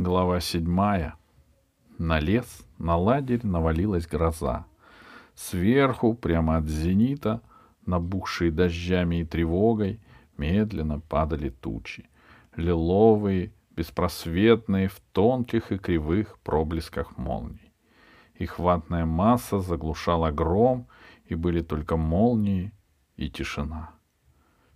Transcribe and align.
Глава 0.00 0.38
седьмая. 0.38 1.16
На 1.98 2.20
лес, 2.20 2.64
на 2.78 2.96
лагерь 2.96 3.44
навалилась 3.44 4.06
гроза. 4.06 4.64
Сверху, 5.34 6.14
прямо 6.14 6.58
от 6.58 6.66
зенита, 6.66 7.42
набухшие 7.84 8.52
дождями 8.52 9.22
и 9.22 9.24
тревогой, 9.24 9.98
медленно 10.36 11.00
падали 11.00 11.48
тучи. 11.50 12.08
Лиловые, 12.54 13.52
беспросветные, 13.74 14.86
в 14.86 15.00
тонких 15.12 15.72
и 15.72 15.78
кривых 15.78 16.38
проблесках 16.44 17.18
молний. 17.18 17.72
Их 18.36 18.60
ватная 18.60 19.04
масса 19.04 19.58
заглушала 19.58 20.30
гром, 20.30 20.86
и 21.24 21.34
были 21.34 21.60
только 21.60 21.96
молнии 21.96 22.70
и 23.16 23.28
тишина. 23.28 23.90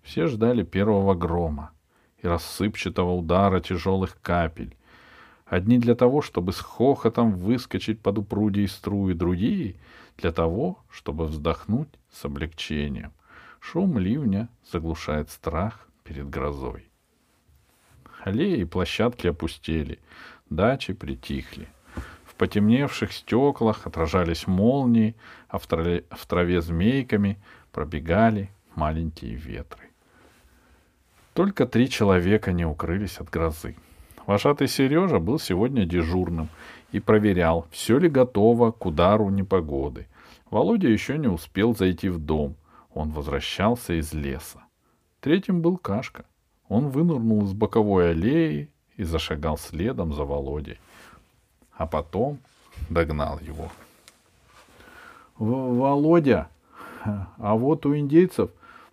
Все 0.03 0.27
ждали 0.27 0.65
первого 0.65 1.15
грома 1.15 1.71
и 2.19 2.27
рассыпчатого 2.27 3.13
удара 3.13 3.61
тяжелых 3.61 4.21
капель. 4.21 4.77
Одни 5.53 5.77
для 5.77 5.95
того, 5.95 6.23
чтобы 6.23 6.55
с 6.55 6.61
хохотом 6.61 7.33
выскочить 7.33 8.01
под 8.01 8.17
упругие 8.17 8.67
струи, 8.69 9.13
другие 9.13 9.75
для 10.17 10.33
того, 10.33 10.79
чтобы 10.89 11.27
вздохнуть 11.27 11.91
с 12.11 12.25
облегчением. 12.25 13.13
Шум 13.61 13.99
ливня 13.99 14.49
заглушает 14.73 15.29
страх 15.29 15.87
перед 16.05 16.31
грозой. 16.31 16.87
Аллеи 18.25 18.61
и 18.61 18.65
площадки 18.65 19.27
опустели, 19.27 19.99
дачи 20.49 20.95
притихли. 20.95 21.69
В 22.25 22.35
потемневших 22.37 23.13
стеклах 23.13 23.87
отражались 23.87 24.47
молнии, 24.47 25.15
а 25.49 25.59
в 25.59 25.67
траве, 25.67 26.07
в 26.11 26.27
траве 26.27 26.63
змейками 26.63 27.39
пробегали 27.73 28.51
маленькие 28.75 29.35
ветры. 29.35 29.91
Только 31.35 31.67
три 31.67 31.91
человека 31.91 32.53
не 32.53 32.65
укрылись 32.65 33.19
от 33.19 33.29
грозы. 33.29 33.77
Вожатый 34.27 34.69
Сережа 34.69 35.19
был 35.19 35.39
сегодня 35.39 35.85
дежурным 35.85 36.49
и 36.93 37.01
проверял, 37.01 37.67
все 37.71 37.99
ли 37.99 38.09
готово 38.09 38.71
к 38.71 38.87
удару 38.87 39.31
непогоды. 39.31 40.07
Володя 40.51 40.89
еще 40.89 41.19
не 41.19 41.29
успел 41.29 41.75
зайти 41.75 42.09
в 42.09 42.19
дом. 42.19 42.55
Он 42.95 43.11
возвращался 43.11 43.95
из 43.95 44.13
леса. 44.13 44.63
Третьим 45.21 45.61
был 45.61 45.77
Кашка. 45.77 46.25
Он 46.69 46.89
вынырнул 46.89 47.45
из 47.45 47.53
боковой 47.53 48.11
аллеи 48.11 48.71
и 48.97 49.03
зашагал 49.03 49.59
следом 49.59 50.13
за 50.13 50.25
Володей. 50.25 50.79
А 51.73 51.87
потом 51.87 52.39
догнал 52.91 53.39
его.— 53.41 53.71
Володя, 55.39 56.49
а 57.05 57.57
вот 57.57 57.87
у 57.87 57.97
индейцев 57.97 58.51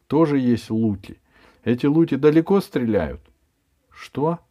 тоже 0.08 0.40
есть 0.40 0.72
луки. 0.72 1.20
Эти 1.64 1.86
луки 1.86 2.16
далеко 2.16 2.62
стреляют?— 2.62 3.22
Что?— 3.92 4.40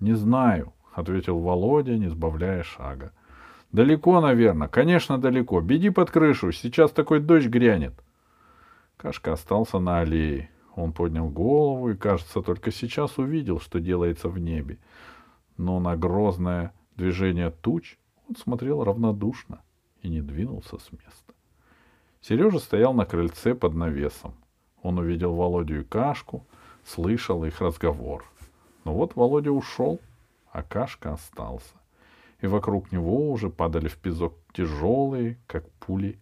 Не 0.00 0.14
знаю,— 0.14 0.72
ответил 0.94 1.38
Володя, 1.38 1.96
не 1.96 2.08
сбавляя 2.08 2.62
шага.— 2.62 3.12
Далеко, 3.72 4.20
наверное. 4.20 4.68
Конечно, 4.68 5.18
далеко. 5.18 5.60
Беги 5.60 5.90
под 5.90 6.10
крышу, 6.10 6.52
сейчас 6.52 6.90
такой 6.90 7.20
дождь 7.20 7.48
грянет. 7.48 7.94
Кашка 8.96 9.32
остался 9.32 9.78
на 9.78 10.00
аллее. 10.00 10.50
Он 10.74 10.92
поднял 10.92 11.28
голову 11.28 11.90
и, 11.90 11.96
кажется, 11.96 12.40
только 12.40 12.70
сейчас 12.70 13.18
увидел, 13.18 13.60
что 13.60 13.80
делается 13.80 14.28
в 14.28 14.38
небе. 14.38 14.78
Но 15.56 15.80
на 15.80 15.96
грозное 15.96 16.72
движение 16.96 17.50
туч 17.50 17.98
он 18.28 18.36
смотрел 18.36 18.84
равнодушно 18.84 19.60
и 20.02 20.08
не 20.08 20.22
двинулся 20.22 20.78
с 20.78 20.92
места. 20.92 21.34
Сережа 22.20 22.58
стоял 22.58 22.94
на 22.94 23.04
крыльце 23.04 23.54
под 23.54 23.74
навесом. 23.74 24.34
Он 24.82 24.98
увидел 24.98 25.34
Володю 25.34 25.80
и 25.80 25.84
Кашку, 25.84 26.46
слышал 26.84 27.44
их 27.44 27.60
разговор. 27.60 28.24
Но 28.84 28.94
вот 28.94 29.16
Володя 29.16 29.50
ушел, 29.50 30.00
а 30.52 30.62
Кашка 30.62 31.12
остался. 31.12 31.74
И 32.40 32.46
вокруг 32.46 32.92
него 32.92 33.30
уже 33.30 33.50
падали 33.50 33.88
в 33.88 33.96
песок 33.96 34.34
тяжелые, 34.52 35.38
как 35.46 35.68
пули, 35.72 36.18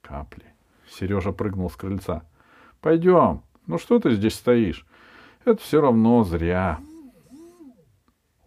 капли. 0.00 0.44
Сережа 0.88 1.32
прыгнул 1.32 1.70
с 1.70 1.76
крыльца.— 1.76 2.22
Пойдем. 2.80 3.42
Ну 3.66 3.78
что 3.78 3.98
ты 3.98 4.12
здесь 4.14 4.34
стоишь? 4.34 4.86
Это 5.44 5.60
все 5.60 5.80
равно 5.80 6.22
зря. 6.22 6.78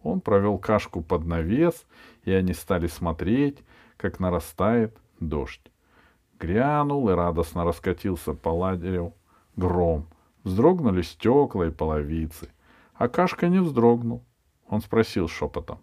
Он 0.02 0.20
провел 0.20 0.58
кашку 0.58 1.02
под 1.02 1.26
навес, 1.26 1.86
и 2.24 2.32
они 2.32 2.54
стали 2.54 2.86
смотреть, 2.86 3.58
как 3.98 4.18
нарастает 4.18 4.96
дождь. 5.18 5.70
Грянул 6.38 7.10
и 7.10 7.12
радостно 7.12 7.64
раскатился 7.64 8.32
по 8.32 8.48
ладерю 8.48 9.14
гром. 9.56 10.06
Вздрогнули 10.42 11.02
стекла 11.02 11.66
и 11.66 11.70
половицы. 11.70 12.48
А 13.00 13.08
Кашка 13.08 13.48
не 13.48 13.60
вздрогнул. 13.60 14.26
Он 14.68 14.82
спросил 14.82 15.26
шепотом. 15.26 15.78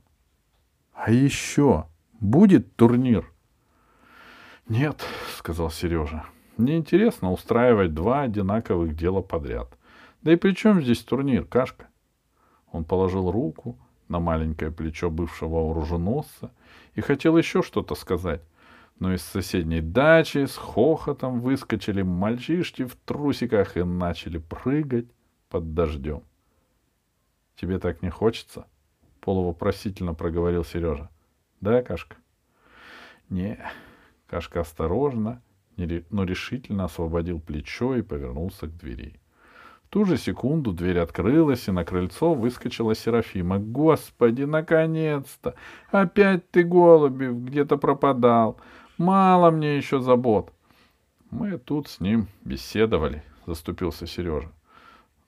—А 0.93 1.09
еще 1.09 1.87
будет 2.19 2.75
турнир?— 2.75 3.33
Нет,— 4.69 5.03
сказал 5.35 5.71
Сережа.— 5.71 6.25
Неинтересно 6.59 7.31
устраивать 7.31 7.95
два 7.95 8.21
одинаковых 8.21 8.95
дела 8.95 9.23
подряд. 9.23 9.79
Да 10.21 10.31
и 10.31 10.35
при 10.35 10.51
чем 10.51 10.79
здесь 10.79 10.99
турнир, 10.99 11.45
Кашка? 11.45 11.87
Он 12.71 12.83
положил 12.83 13.31
руку 13.31 13.79
на 14.09 14.19
маленькое 14.19 14.69
плечо 14.69 15.09
бывшего 15.09 15.71
оруженосца 15.71 16.51
и 16.93 17.01
хотел 17.01 17.35
еще 17.35 17.63
что-то 17.63 17.95
сказать, 17.95 18.43
но 18.99 19.11
из 19.11 19.23
соседней 19.23 19.81
дачи 19.81 20.45
с 20.45 20.55
хохотом 20.55 21.39
выскочили 21.41 22.03
мальчишки 22.03 22.85
в 22.85 22.95
трусиках 22.95 23.75
и 23.75 23.81
начали 23.81 24.37
прыгать 24.37 25.07
под 25.49 25.73
дождем.— 25.73 26.21
Тебе 27.57 27.79
так 27.79 28.01
не 28.01 28.09
хочется?— 28.09 28.67
полувопросительно 29.19 30.13
проговорил 30.13 30.63
Сережа.— 30.63 31.09
Да, 31.61 31.81
Кашка?— 31.81 32.15
Не. 33.29 33.59
Кашка 34.27 34.61
осторожно, 34.61 35.41
но 35.75 36.23
решительно 36.23 36.85
освободил 36.85 37.39
плечо 37.39 37.95
и 37.95 38.01
повернулся 38.01 38.67
к 38.67 38.77
двери. 38.77 39.19
В 39.83 39.89
ту 39.89 40.05
же 40.05 40.17
секунду 40.17 40.73
дверь 40.73 40.99
открылась, 40.99 41.67
и 41.67 41.71
на 41.71 41.85
крыльцо 41.85 42.33
выскочила 42.33 42.93
Серафима. 42.93 43.57
«Господи, 43.57 44.43
наконец-то! 44.43 45.55
Опять 45.91 46.51
ты, 46.51 46.63
Голубев, 46.63 47.35
где-то 47.35 47.77
пропадал! 47.77 48.59
Мало 48.97 49.49
мне 49.49 49.77
еще 49.77 50.01
забот. 50.01 50.51
Мы 51.29 51.57
тут 51.57 51.87
с 51.87 51.99
ним 51.99 52.27
беседовали, 52.43 53.23
заступился 53.45 54.07
Сережа. 54.07 54.51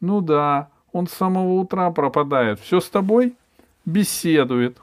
Ну 0.01 0.21
да, 0.21 0.71
он 0.91 1.07
с 1.07 1.13
самого 1.13 1.53
утра 1.53 1.89
пропадает. 1.91 2.59
Все 2.59 2.79
с 2.79 2.89
тобой? 2.89 3.35
Беседует. 3.85 4.77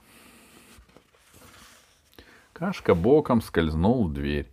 Кашка 2.53 2.94
боком 2.94 3.43
скользнул 3.43 4.09
в 4.09 4.12
дверь. 4.12 4.50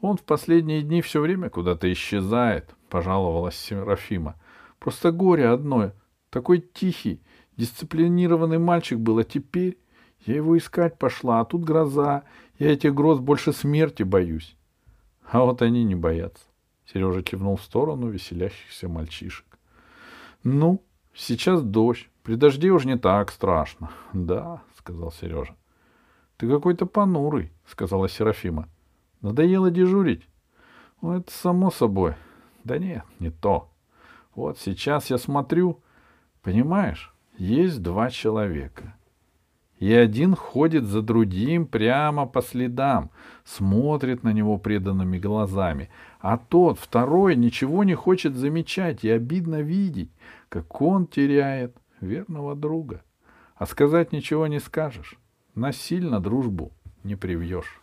Он 0.00 0.16
в 0.16 0.22
последние 0.22 0.82
дни 0.82 1.00
все 1.00 1.20
время 1.20 1.48
куда-то 1.48 1.90
исчезает, 1.92 2.74
пожаловалась 2.88 3.56
Серафима. 3.56 4.34
Просто 4.78 5.12
горе 5.12 5.48
одно. 5.48 5.92
Такой 6.28 6.58
тихий, 6.58 7.22
дисциплинированный 7.56 8.58
мальчик 8.58 8.98
был, 8.98 9.18
а 9.18 9.24
теперь 9.24 9.78
я 10.26 10.36
его 10.36 10.58
искать 10.58 10.98
пошла, 10.98 11.40
а 11.40 11.44
тут 11.44 11.64
гроза. 11.64 12.24
Я 12.58 12.72
этих 12.72 12.94
гроз 12.94 13.20
больше 13.20 13.52
смерти 13.52 14.02
боюсь. 14.02 14.56
А 15.30 15.40
вот 15.40 15.62
они 15.62 15.84
не 15.84 15.94
боятся. 15.94 16.44
Сережа 16.92 17.22
кивнул 17.22 17.56
в 17.56 17.62
сторону 17.62 18.08
веселящихся 18.08 18.88
мальчишек. 18.88 19.51
Ну, 20.44 20.82
сейчас 21.14 21.62
дождь. 21.62 22.08
При 22.22 22.36
дожде 22.36 22.70
уж 22.70 22.84
не 22.84 22.96
так 22.96 23.30
страшно. 23.30 23.90
Да, 24.12 24.62
сказал 24.76 25.12
Сережа. 25.12 25.56
Ты 26.36 26.48
какой-то 26.48 26.86
понурый, 26.86 27.52
сказала 27.66 28.08
Серафима. 28.08 28.68
Надоело 29.20 29.70
дежурить? 29.70 30.28
Ну, 31.00 31.12
это 31.16 31.30
само 31.32 31.70
собой. 31.70 32.14
Да 32.64 32.78
нет, 32.78 33.04
не 33.18 33.30
то. 33.30 33.70
Вот 34.34 34.58
сейчас 34.58 35.10
я 35.10 35.18
смотрю, 35.18 35.80
понимаешь, 36.42 37.14
есть 37.38 37.82
два 37.82 38.10
человека— 38.10 38.94
и 39.82 39.92
один 39.94 40.36
ходит 40.36 40.84
за 40.84 41.02
другим 41.02 41.66
прямо 41.66 42.24
по 42.24 42.40
следам, 42.40 43.10
смотрит 43.44 44.22
на 44.22 44.32
него 44.32 44.56
преданными 44.56 45.18
глазами, 45.18 45.90
а 46.22 46.38
тот, 46.38 46.78
второй, 46.78 47.34
ничего 47.34 47.82
не 47.82 47.94
хочет 47.94 48.36
замечать 48.36 49.02
и 49.02 49.10
обидно 49.10 49.60
видеть, 49.60 50.12
как 50.48 50.80
он 50.80 51.08
теряет 51.08 51.76
верного 52.00 52.54
друга. 52.54 53.02
А 53.56 53.66
сказать 53.66 54.12
ничего 54.12 54.46
не 54.46 54.60
скажешь, 54.60 55.18
насильно 55.56 56.20
дружбу 56.20 56.70
не 57.02 57.16
привьешь. 57.16 57.80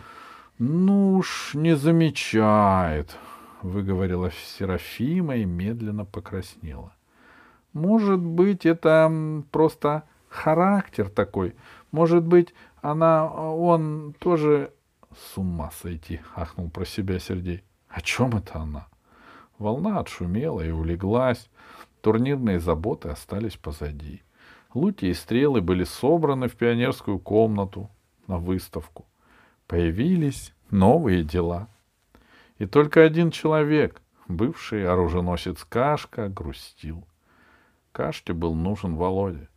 —Ну 0.60 1.16
уж 1.16 1.54
не 1.54 1.74
замечает,— 1.74 3.16
выговорила 3.62 4.30
Серафима 4.30 5.36
и 5.36 5.44
медленно 5.44 6.04
покраснела.— 6.04 6.94
Может 7.72 8.20
быть, 8.20 8.66
это 8.66 9.42
просто 9.50 10.04
характер 10.28 11.08
такой. 11.08 11.56
Может 11.90 12.24
быть, 12.24 12.54
она, 12.82 13.26
он 13.28 14.14
тоже 14.20 14.72
с 15.16 15.36
ума 15.36 15.72
сойти, 15.82 16.20
ахнул 16.36 16.70
про 16.70 16.84
себя 16.84 17.18
Сергей. 17.18 17.64
О 17.90 18.00
чем 18.00 18.36
это 18.36 18.60
она? 18.60 18.86
Волна 19.58 19.98
отшумела 19.98 20.60
и 20.62 20.70
улеглась. 20.70 21.50
Турнирные 22.00 22.60
заботы 22.60 23.08
остались 23.08 23.56
позади. 23.56 24.22
Луки 24.72 25.06
и 25.06 25.14
стрелы 25.14 25.60
были 25.60 25.84
собраны 25.84 26.48
в 26.48 26.54
пионерскую 26.54 27.18
комнату 27.18 27.90
на 28.26 28.38
выставку. 28.38 29.06
Появились 29.66 30.54
новые 30.70 31.24
дела. 31.24 31.68
И 32.58 32.66
только 32.66 33.02
один 33.02 33.32
человек, 33.32 34.00
бывший 34.28 34.86
оруженосец 34.86 35.64
Кашка, 35.64 36.28
грустил. 36.28 37.04
Кашке 37.92 38.32
был 38.32 38.54
нужен 38.54 38.94
Володя. 38.94 39.48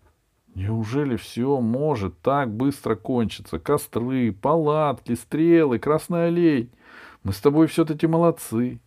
Неужели 0.55 1.15
все 1.15 1.59
может 1.59 2.19
так 2.21 2.51
быстро 2.51 2.95
кончиться? 2.95 3.59
Костры, 3.59 4.31
палатки, 4.31 5.15
стрелы, 5.15 5.79
красный 5.79 6.27
олень. 6.27 6.71
Мы 7.23 7.31
с 7.31 7.39
тобой 7.39 7.67
все-таки 7.67 8.05
молодцы. 8.05 8.79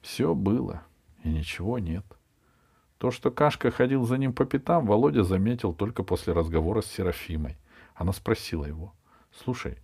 Все 0.00 0.34
было, 0.34 0.82
и 1.24 1.28
ничего 1.28 1.78
нет. 1.78 2.04
То, 2.98 3.10
что 3.10 3.30
Кашка 3.30 3.70
ходил 3.70 4.04
за 4.04 4.18
ним 4.18 4.32
по 4.32 4.44
пятам, 4.44 4.86
Володя 4.86 5.24
заметил 5.24 5.74
только 5.74 6.02
после 6.02 6.32
разговора 6.32 6.80
с 6.80 6.86
Серафимой. 6.86 7.56
Она 7.94 8.12
спросила 8.12 8.64
его.— 8.64 8.94
Слушай, 9.44 9.78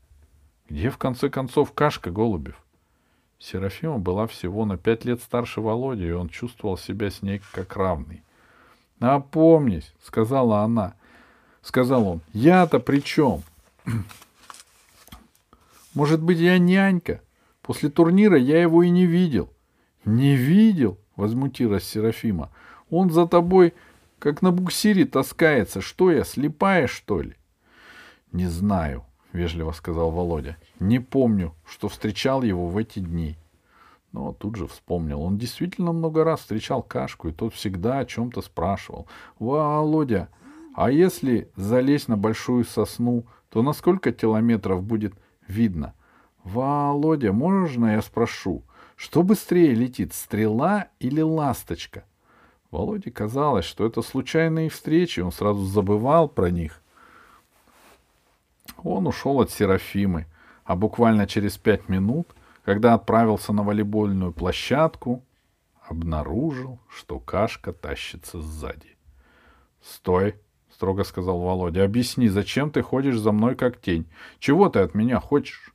где 0.68 0.90
в 0.90 0.96
конце 0.96 1.28
концов 1.28 1.72
Кашка 1.72 2.10
Голубев? 2.10 2.56
Серафима 3.38 3.98
была 3.98 4.26
всего 4.26 4.64
на 4.64 4.78
пять 4.78 5.04
лет 5.04 5.20
старше 5.20 5.60
Володи, 5.60 6.06
и 6.06 6.12
он 6.12 6.28
чувствовал 6.28 6.78
себя 6.78 7.10
с 7.10 7.20
ней 7.20 7.42
как 7.52 7.76
равный.— 7.76 8.22
Напомнись,— 9.00 9.92
сказала 10.02 10.60
она,— 10.60 10.94
сказал 11.62 12.06
он,— 12.06 12.20
я-то 12.32 12.78
при 12.78 13.00
чем? 13.00 13.42
Может 15.94 16.22
быть, 16.22 16.38
я 16.38 16.58
нянька? 16.58 17.20
После 17.62 17.90
турнира 17.90 18.36
я 18.36 18.60
его 18.60 18.82
и 18.82 18.90
не 18.90 19.06
видел.— 19.06 19.48
Не 20.04 20.34
видел?— 20.34 20.98
возмутилась 21.16 21.84
Серафима.— 21.84 22.50
Он 22.90 23.10
за 23.10 23.26
тобой, 23.28 23.72
как 24.18 24.42
на 24.42 24.50
буксире, 24.50 25.04
таскается. 25.04 25.80
Что 25.80 26.10
я, 26.10 26.24
слепая, 26.24 26.88
что 26.88 27.22
ли?— 27.22 27.36
Не 28.32 28.46
знаю,— 28.46 29.04
вежливо 29.32 29.70
сказал 29.70 30.10
Володя.— 30.10 30.56
Не 30.80 30.98
помню, 30.98 31.54
что 31.64 31.88
встречал 31.88 32.42
его 32.42 32.66
в 32.66 32.76
эти 32.76 32.98
дни. 32.98 33.36
Но 34.10 34.32
тут 34.32 34.56
же 34.56 34.66
вспомнил. 34.66 35.22
Он 35.22 35.38
действительно 35.38 35.92
много 35.92 36.24
раз 36.24 36.40
встречал 36.40 36.82
Кашку, 36.82 37.28
и 37.28 37.32
тот 37.32 37.54
всегда 37.54 38.00
о 38.00 38.04
чем-то 38.04 38.42
спрашивал.— 38.42 39.06
Володя, 39.38 40.28
а 40.74 40.90
если 40.90 41.48
залезть 41.54 42.08
на 42.08 42.16
большую 42.16 42.64
сосну, 42.64 43.24
то 43.50 43.62
на 43.62 43.72
сколько 43.72 44.10
километров 44.10 44.82
будет 44.82 45.14
видно?— 45.46 45.94
Володя, 46.44 47.32
можно 47.32 47.94
я 47.94 48.02
спрошу, 48.02 48.62
что 48.96 49.22
быстрее 49.22 49.74
летит, 49.74 50.12
стрела 50.12 50.88
или 50.98 51.20
ласточка? 51.20 52.04
Володе 52.70 53.10
казалось, 53.10 53.64
что 53.64 53.86
это 53.86 54.02
случайные 54.02 54.70
встречи, 54.70 55.20
он 55.20 55.32
сразу 55.32 55.64
забывал 55.64 56.28
про 56.28 56.50
них 56.50 56.82
он 58.84 59.06
ушел 59.06 59.40
от 59.40 59.50
Серафимы, 59.50 60.26
а 60.64 60.76
буквально 60.76 61.26
через 61.26 61.56
пять 61.58 61.88
минут, 61.88 62.28
когда 62.64 62.94
отправился 62.94 63.52
на 63.52 63.62
волейбольную 63.62 64.32
площадку, 64.32 65.24
обнаружил, 65.88 66.78
что 66.88 67.18
Кашка 67.18 67.72
тащится 67.72 68.40
сзади.— 68.40 68.96
Стой!— 69.82 70.36
строго 70.70 71.04
сказал 71.04 71.40
Володя.— 71.40 71.84
Объясни, 71.84 72.28
зачем 72.28 72.70
ты 72.70 72.82
ходишь 72.82 73.18
за 73.18 73.32
мной 73.32 73.56
как 73.56 73.80
тень? 73.80 74.06
Чего 74.38 74.68
ты 74.68 74.80
от 74.80 74.94
меня 74.94 75.20
хочешь? 75.20 75.71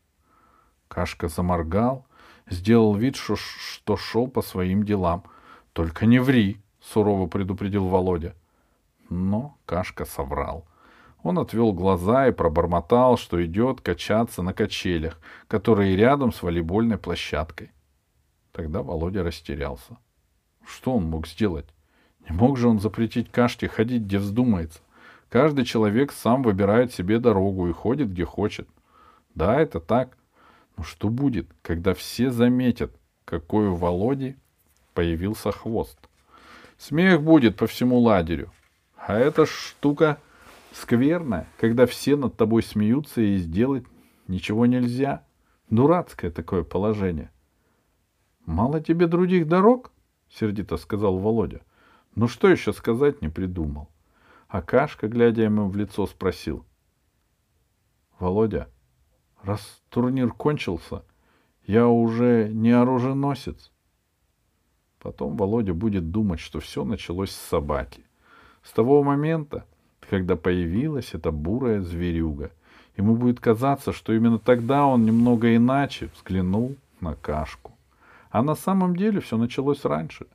Кашка 0.97 1.27
заморгал, 1.27 2.07
сделал 2.49 2.95
вид, 2.95 3.17
что, 3.17 3.35
что 3.35 3.97
шел 3.97 4.27
по 4.27 4.41
своим 4.41 4.81
делам.— 4.83 5.25
Только 5.73 6.07
не 6.07 6.17
ври!— 6.17 6.57
сурово 6.81 7.27
предупредил 7.27 7.87
Володя. 7.87 8.33
Но 9.07 9.55
Кашка 9.67 10.05
соврал— 10.05 10.65
он 11.23 11.37
отвел 11.37 11.71
глаза 11.71 12.27
и 12.27 12.31
пробормотал, 12.31 13.15
что 13.15 13.45
идет 13.45 13.81
качаться 13.81 14.41
на 14.41 14.53
качелях, 14.53 15.19
которые 15.47 15.95
рядом 15.95 16.33
с 16.33 16.41
волейбольной 16.41 16.97
площадкой. 16.97 17.69
Тогда 18.51 18.81
Володя 18.81 19.21
растерялся. 19.21 19.97
Что 20.65 20.95
он 20.95 21.03
мог 21.03 21.27
сделать? 21.27 21.67
Не 22.27 22.35
мог 22.35 22.57
же 22.57 22.67
он 22.67 22.79
запретить 22.79 23.29
Кашке 23.29 23.67
ходить, 23.67 24.01
где 24.01 24.17
вздумается. 24.17 24.79
Каждый 25.29 25.63
человек 25.63 26.11
сам 26.11 26.41
выбирает 26.41 26.91
себе 26.91 27.19
дорогу 27.19 27.67
и 27.67 27.71
ходит, 27.71 28.09
где 28.09 28.25
хочет. 28.25 28.67
Да, 29.35 29.61
это 29.61 29.79
так. 29.79 30.16
Но 30.77 30.83
что 30.83 31.09
будет, 31.09 31.49
когда 31.61 31.93
все 31.93 32.29
заметят, 32.29 32.95
какой 33.25 33.67
у 33.67 33.75
Володи 33.75 34.37
появился 34.93 35.51
хвост? 35.51 35.97
Смех 36.77 37.21
будет 37.21 37.57
по 37.57 37.67
всему 37.67 37.99
лагерю. 37.99 38.51
А 38.95 39.17
эта 39.17 39.45
штука 39.45 40.19
Скверно, 40.79 41.47
когда 41.57 41.87
все 41.87 42.15
над 42.15 42.37
тобой 42.37 42.61
смеются 42.61 43.19
и 43.19 43.37
сделать 43.37 43.83
ничего 44.27 44.67
нельзя. 44.67 45.25
Дурацкое 45.71 46.29
такое 46.29 46.63
положение.— 46.63 47.31
Мало 48.45 48.79
тебе 48.79 49.07
других 49.07 49.47
дорог?— 49.47 49.91
сердито 50.29 50.77
сказал 50.77 51.17
Володя.— 51.17 51.61
Ну 52.15 52.27
что 52.27 52.47
еще 52.47 52.73
сказать 52.73 53.23
не 53.23 53.29
придумал. 53.29 53.89
А 54.47 54.61
Кашка, 54.61 55.07
глядя 55.07 55.41
ему 55.41 55.67
в 55.67 55.75
лицо, 55.75 56.05
спросил.— 56.05 56.63
Володя, 58.19 58.69
раз 59.47 59.81
турнир 59.89 60.31
кончился, 60.31 61.03
я 61.65 61.87
уже 61.87 62.49
не 62.53 62.71
оруженосец. 62.71 63.71
Потом 64.99 65.37
Володя 65.37 65.73
будет 65.73 66.11
думать, 66.11 66.39
что 66.39 66.59
все 66.59 66.83
началось 66.83 67.31
с 67.31 67.49
собаки. 67.49 68.03
С 68.63 68.71
того 68.71 69.03
момента, 69.03 69.65
когда 70.09 70.35
появилась 70.35 71.13
эта 71.13 71.31
бурая 71.31 71.81
зверюга. 71.81 72.51
Ему 72.97 73.15
будет 73.15 73.39
казаться, 73.39 73.93
что 73.93 74.13
именно 74.13 74.39
тогда 74.39 74.85
он 74.85 75.05
немного 75.05 75.55
иначе 75.55 76.09
взглянул 76.15 76.75
на 76.99 77.15
кашку. 77.15 77.73
А 78.31 78.41
на 78.41 78.55
самом 78.55 78.95
деле 78.95 79.21
все 79.21 79.37
началось 79.37 79.85
раньше. 79.85 80.25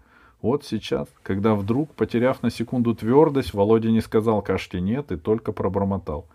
Вот 0.41 0.65
сейчас, 0.65 1.09
когда 1.23 1.55
вдруг, 1.55 1.93
потеряв 1.95 2.43
на 2.43 2.51
секунду 2.51 2.95
твердость, 2.95 3.55
Володя 3.55 3.91
не 3.91 4.01
сказал 4.01 4.43
Кашке 4.43 4.81
«нет» 4.81 5.13
и 5.13 5.17
только 5.17 5.53
пробормотал. 5.53 6.27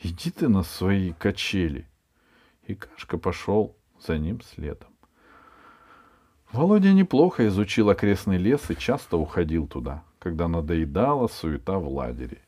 «Иди 0.00 0.30
ты 0.30 0.48
на 0.48 0.62
свои 0.62 1.12
качели!» 1.12 1.86
И 2.68 2.74
Кашка 2.74 3.16
пошел 3.16 3.74
за 4.06 4.18
ним 4.18 4.42
следом. 4.42 4.90
Володя 6.52 6.92
неплохо 6.92 7.48
изучил 7.48 7.88
окрестный 7.88 8.36
лес 8.36 8.70
и 8.70 8.76
часто 8.76 9.16
уходил 9.16 9.66
туда, 9.66 10.04
когда 10.18 10.48
надоедала 10.48 11.28
суета 11.28 11.78
в 11.78 11.88
лагере. 11.88 12.42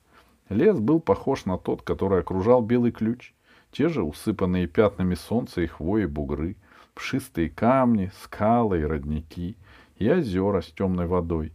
Лес 0.51 0.79
был 0.79 1.01
похож 1.01 1.47
на 1.47 1.57
тот, 1.57 1.83
который 1.83 2.21
окружал 2.21 2.61
белый 2.61 2.93
ключ. 2.93 3.33
Те 3.73 3.89
же 3.89 4.03
усыпанные 4.03 4.67
пятнами 4.67 5.15
солнца 5.15 5.63
и 5.63 5.67
хвои 5.67 6.05
бугры, 6.05 6.57
пшистые 6.95 7.49
камни, 7.49 8.11
скалы 8.23 8.81
и 8.81 8.85
родники, 8.85 9.57
и 9.97 10.11
озера 10.11 10.61
с 10.61 10.67
темной 10.67 11.07
водой. 11.07 11.55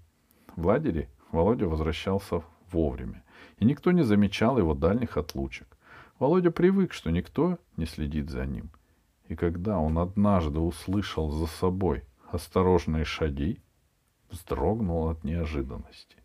В 0.55 0.65
лагере 0.65 1.07
Володя 1.31 1.67
возвращался 1.67 2.41
вовремя, 2.72 3.24
и 3.60 3.65
никто 3.65 3.91
не 3.91 4.03
замечал 4.03 4.57
его 4.57 4.74
дальних 4.74 5.17
отлучек. 5.17 5.75
Володя 6.19 6.51
привык, 6.51 6.93
что 6.93 7.12
никто 7.12 7.60
не 7.75 7.86
следит 7.86 8.29
за 8.29 8.45
ним. 8.45 8.69
И 9.27 9.36
когда 9.36 9.79
он 9.79 9.98
однажды 9.98 10.60
услышал 10.60 11.31
за 11.31 11.48
собой 11.48 12.03
осторожные 12.31 13.03
шаги, 13.03 13.62
вздрогнул 14.29 15.10
от 15.10 15.24
неожиданности. 15.24 16.17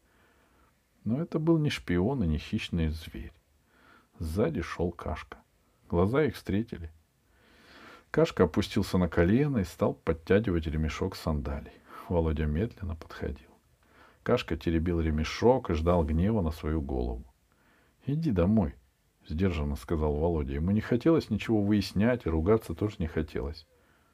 Но 1.05 1.21
это 1.21 1.39
был 1.39 1.59
не 1.59 1.71
шпион 1.71 2.23
и 2.23 2.27
не 2.27 2.39
хищный 2.39 2.89
зверь. 2.89 3.33
Сзади 4.19 4.61
шел 4.61 4.93
Кашка. 4.93 5.39
Глаза 5.89 6.25
их 6.25 6.37
встретили. 6.37 6.93
Кашка 8.11 8.45
опустился 8.45 8.99
на 8.99 9.09
колено 9.09 9.59
и 9.59 9.65
стал 9.65 9.95
подтягивать 9.95 10.67
ремешок 10.67 11.17
сандалий. 11.17 11.73
Володя 12.09 12.47
медленно 12.47 12.97
подходил. 12.97 13.51
Кашка 14.23 14.57
теребил 14.57 15.01
ремешок 15.01 15.71
и 15.71 15.75
ждал 15.75 16.05
гнева 16.05 16.43
на 16.43 16.51
свою 16.51 16.81
голову.— 16.81 17.25
Иди 18.07 18.31
домой,— 18.31 18.75
сдержанно 19.31 19.77
сказал 19.77 20.15
Володя. 20.15 20.55
Ему 20.55 20.71
не 20.73 20.81
хотелось 20.81 21.31
ничего 21.31 21.63
выяснять, 21.63 22.27
и 22.27 22.29
ругаться 22.29 22.75
тоже 22.75 22.97
не 22.99 23.07
хотелось. 23.07 23.67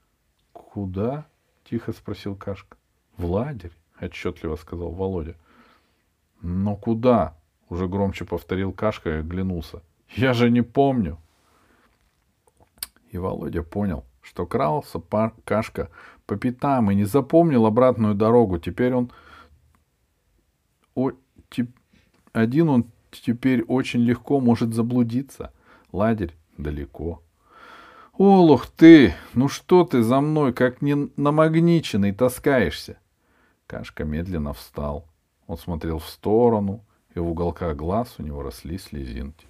—Куда?— 0.53 1.27
тихо 1.65 1.93
спросил 1.93 2.37
Кашка.— 2.37 2.77
В 3.17 3.27
лагерь,— 3.27 3.73
отчетливо 4.01 4.57
сказал 4.57 4.91
Володя. 4.91 5.37
«Но 6.43 6.77
куда?»— 6.77 7.37
уже 7.69 7.89
громче 7.89 8.25
повторил 8.25 8.73
Кашка 8.73 9.11
и 9.11 9.21
оглянулся. 9.21 9.83
«Я 10.11 10.33
же 10.33 10.51
не 10.51 10.63
помню!» 10.63 11.19
И 13.11 13.19
Володя 13.19 13.63
понял, 13.63 14.05
что 14.21 14.47
крался 14.47 15.01
Кашка 15.45 15.91
по 16.27 16.37
пятам 16.37 16.91
и 16.91 16.95
не 16.95 17.05
запомнил 17.05 17.67
обратную 17.67 18.15
дорогу. 18.15 18.59
Теперь 18.59 18.93
он... 18.93 19.11
О, 20.95 21.13
теп... 21.49 21.71
Один 22.33 22.69
он 22.69 22.91
теперь 23.25 23.63
очень 23.65 24.01
легко 24.01 24.41
может 24.41 24.75
заблудиться. 24.75 25.53
Ладерь 25.93 26.35
далеко. 26.57 27.23
«Олух 28.19 28.67
ты! 28.67 29.15
Ну 29.35 29.49
что 29.49 29.85
ты 29.85 30.03
за 30.03 30.21
мной, 30.21 30.55
как 30.55 30.81
не 30.81 31.11
намагниченный, 31.17 32.13
таскаешься?» 32.13 32.99
Кашка 33.67 34.05
медленно 34.05 34.55
встал. 34.55 35.07
Он 35.47 35.59
смотрел 35.59 35.99
в 35.99 36.09
сторону, 36.09 36.83
и 37.15 37.19
в 37.19 37.29
уголках 37.29 37.77
глаз 37.77 38.15
у 38.19 38.23
него 38.23 38.43
росли 38.43 38.79
слезинки. 38.79 39.47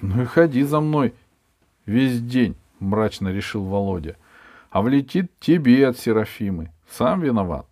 «Ну 0.00 0.22
и 0.22 0.24
ходи 0.24 0.62
за 0.62 0.80
мной 0.80 1.14
весь 1.84 2.20
день»,— 2.20 2.54
мрачно 2.78 3.28
решил 3.28 3.64
Володя. 3.64 4.16
«А 4.70 4.82
влетит 4.82 5.32
тебе 5.40 5.88
от 5.88 5.98
Серафимы. 5.98 6.70
Сам 6.88 7.20
виноват». 7.20 7.66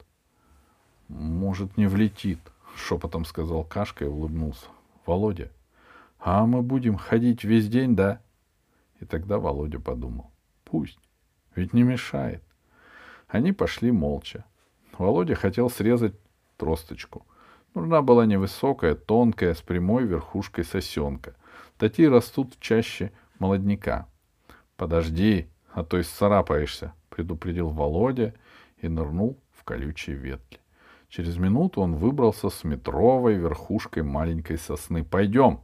«Может, 1.09 1.77
не 1.77 1.87
влетит»,— 1.87 2.41
шепотом 2.79 3.25
сказал 3.25 3.65
Кашка 3.65 4.05
и 4.05 4.09
улыбнулся. 4.09 4.67
«Володя, 5.07 5.51
а 6.19 6.47
мы 6.47 6.63
будем 6.63 6.97
ходить 6.97 7.45
весь 7.45 7.69
день, 7.69 7.97
да?» 7.97 8.21
И 9.01 9.05
тогда 9.05 9.39
Володя 9.39 9.79
подумал. 9.79 10.31
«Пусть, 10.65 10.99
ведь 11.55 11.73
не 11.73 11.83
мешает». 11.83 12.43
Они 13.29 13.53
пошли 13.53 13.93
молча. 13.93 14.45
Володя 14.99 15.35
хотел 15.35 15.71
срезать 15.71 16.15
тросточку. 16.57 17.27
Нужна 17.75 18.03
была 18.03 18.27
невысокая, 18.27 18.95
тонкая, 18.95 19.55
с 19.55 19.61
прямой 19.61 20.05
верхушкой 20.05 20.65
сосенка. 20.65 21.37
Такие 21.77 22.09
растут 22.09 22.59
чаще 22.59 23.13
молодняка. 23.39 24.09
«Подожди, 24.77 25.49
а 25.73 25.85
то 25.85 25.99
и 25.99 26.03
сцарапаешься»,— 26.03 26.95
предупредил 27.09 27.69
Володя 27.69 28.35
и 28.79 28.89
нырнул 28.89 29.39
в 29.53 29.65
колючие 29.65 30.17
ветки. 30.17 30.61
Через 31.09 31.39
минуту 31.39 31.81
он 31.81 31.95
выбрался 31.95 32.51
с 32.51 32.65
метровой 32.65 33.35
верхушкой 33.35 34.03
маленькой 34.03 34.59
сосны. 34.59 35.05
«Пойдем! 35.05 35.61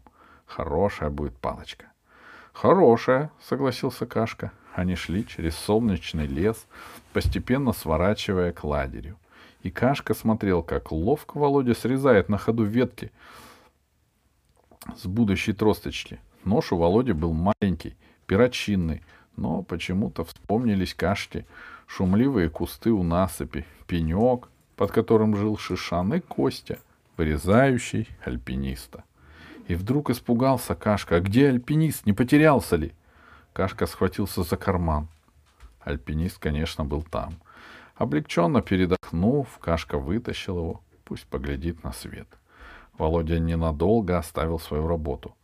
Хорошая 0.46 1.10
будет 1.10 1.36
палочка!» 1.36 1.86
«Хорошая»,— 2.52 3.30
согласился 3.42 4.06
Кашка. 4.06 4.52
Они 4.74 4.94
шли 4.96 5.26
через 5.26 5.54
солнечный 5.56 6.26
лес, 6.26 6.66
постепенно 7.12 7.72
сворачивая 7.72 8.52
к 8.52 8.64
ладерю. 8.64 9.16
И 9.62 9.70
Кашка 9.70 10.14
смотрел, 10.14 10.62
как 10.62 10.92
ловко 10.92 11.38
Володя 11.38 11.74
срезает 11.74 12.28
на 12.28 12.38
ходу 12.38 12.64
ветки 12.64 13.12
с 14.96 15.06
будущей 15.06 15.52
тросточки. 15.52 16.18
Нож 16.44 16.72
у 16.72 16.76
Володи 16.76 17.12
был 17.12 17.32
маленький, 17.32 17.96
перочинный, 18.26 19.02
но 19.36 19.62
почему-то 19.62 20.24
вспомнились 20.24 20.94
Кашке 20.94 21.46
шумливые 21.86 22.50
кусты 22.50 22.90
у 22.90 23.02
насыпи, 23.02 23.64
пенек, 23.86 24.48
под 24.76 24.90
которым 24.90 25.36
жил 25.36 25.56
Шишан, 25.56 26.14
и 26.14 26.20
Костя, 26.20 26.78
вырезающий 27.16 28.08
альпиниста. 28.24 29.04
И 29.68 29.74
вдруг 29.74 30.10
испугался 30.10 30.74
Кашка. 30.74 31.16
А 31.16 31.20
где 31.20 31.48
альпинист? 31.48 32.06
Не 32.06 32.12
потерялся 32.12 32.76
ли? 32.76 32.92
Кашка 33.52 33.86
схватился 33.86 34.42
за 34.42 34.56
карман. 34.56 35.08
Альпинист, 35.80 36.38
конечно, 36.38 36.84
был 36.84 37.02
там. 37.02 37.34
Облегченно 37.94 38.60
передохнув, 38.62 39.58
Кашка 39.58 39.98
вытащил 39.98 40.58
его. 40.58 40.80
Пусть 41.04 41.26
поглядит 41.26 41.84
на 41.84 41.92
свет. 41.92 42.28
Володя 42.98 43.38
ненадолго 43.38 44.18
оставил 44.18 44.58
свою 44.58 44.88
работу. 44.88 45.34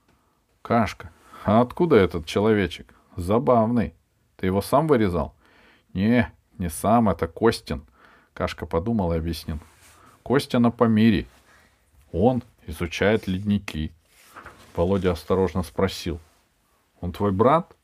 Кашка, 0.62 1.10
а 1.44 1.60
откуда 1.60 1.96
этот 1.96 2.26
человечек? 2.26 2.94
Забавный. 3.16 3.94
Ты 4.36 4.46
его 4.46 4.62
сам 4.62 4.86
вырезал? 4.86 5.34
Не, 5.92 6.32
не 6.58 6.70
сам, 6.70 7.08
это 7.08 7.26
Костин. 7.26 7.84
Кашка 8.40 8.64
подумал 8.64 9.12
и 9.12 9.18
объяснил. 9.18 9.58
Костя 10.22 10.60
на 10.60 10.70
Памире. 10.70 11.26
Он 12.10 12.42
изучает 12.66 13.26
ледники. 13.26 13.92
Володя 14.74 15.12
осторожно 15.12 15.62
спросил. 15.62 16.18
Он 17.02 17.12
твой 17.12 17.32
брат? 17.32 17.76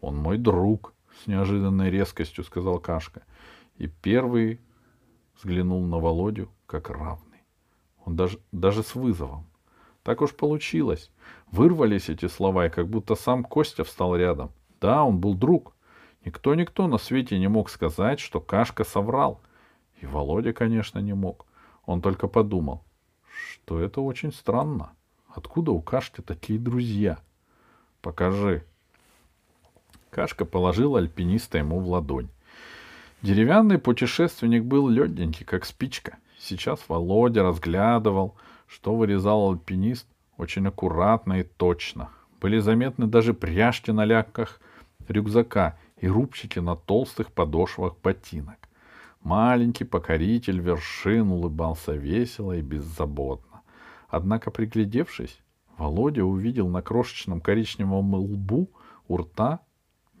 Он 0.00 0.16
мой 0.16 0.38
друг, 0.38 0.94
с 1.20 1.26
неожиданной 1.26 1.90
резкостью 1.90 2.44
сказал 2.44 2.78
Кашка. 2.78 3.22
И 3.76 3.88
первый 3.88 4.60
взглянул 5.36 5.84
на 5.84 5.98
Володю 5.98 6.48
как 6.66 6.88
равный. 6.88 7.42
Он 8.04 8.14
даже, 8.14 8.38
даже 8.52 8.84
с 8.84 8.94
вызовом. 8.94 9.48
Так 10.04 10.20
уж 10.20 10.32
получилось. 10.32 11.10
Вырвались 11.50 12.08
эти 12.08 12.28
слова, 12.28 12.66
и 12.66 12.70
как 12.70 12.86
будто 12.86 13.16
сам 13.16 13.42
Костя 13.42 13.82
встал 13.82 14.14
рядом. 14.14 14.52
Да, 14.80 15.02
он 15.02 15.18
был 15.18 15.34
друг. 15.34 15.74
Никто-никто 16.24 16.86
на 16.86 16.98
свете 16.98 17.36
не 17.36 17.48
мог 17.48 17.68
сказать, 17.68 18.20
что 18.20 18.40
Кашка 18.40 18.84
соврал— 18.84 19.40
и 20.02 20.06
Володя, 20.06 20.52
конечно, 20.52 20.98
не 20.98 21.14
мог. 21.14 21.46
Он 21.86 22.02
только 22.02 22.26
подумал, 22.26 22.82
что 23.52 23.80
это 23.80 24.00
очень 24.00 24.32
странно. 24.32 24.92
Откуда 25.28 25.70
у 25.70 25.80
Кашки 25.80 26.20
такие 26.20 26.58
друзья? 26.58 27.18
Покажи. 28.00 28.64
Кашка 30.10 30.44
положил 30.44 30.96
альпиниста 30.96 31.58
ему 31.58 31.78
в 31.78 31.88
ладонь. 31.88 32.28
Деревянный 33.22 33.78
путешественник 33.78 34.64
был 34.64 34.88
легенький, 34.88 35.46
как 35.46 35.64
спичка. 35.64 36.18
Сейчас 36.36 36.80
Володя 36.88 37.44
разглядывал, 37.44 38.34
что 38.66 38.96
вырезал 38.96 39.52
альпинист 39.52 40.08
очень 40.36 40.66
аккуратно 40.66 41.40
и 41.40 41.42
точно. 41.44 42.10
Были 42.40 42.58
заметны 42.58 43.06
даже 43.06 43.34
пряжки 43.34 43.92
на 43.92 44.04
лямках 44.04 44.60
рюкзака 45.06 45.78
и 45.98 46.08
рубчики 46.08 46.58
на 46.58 46.74
толстых 46.74 47.32
подошвах 47.32 47.94
ботинок. 48.02 48.68
Маленький 49.22 49.84
покоритель 49.84 50.58
вершин 50.58 51.30
улыбался 51.30 51.92
весело 51.92 52.52
и 52.52 52.60
беззаботно. 52.60 53.62
Однако, 54.08 54.50
приглядевшись, 54.50 55.40
Володя 55.78 56.24
увидел 56.24 56.68
на 56.68 56.82
крошечном 56.82 57.40
коричневом 57.40 58.14
лбу 58.14 58.70
у 59.08 59.16
рта 59.16 59.60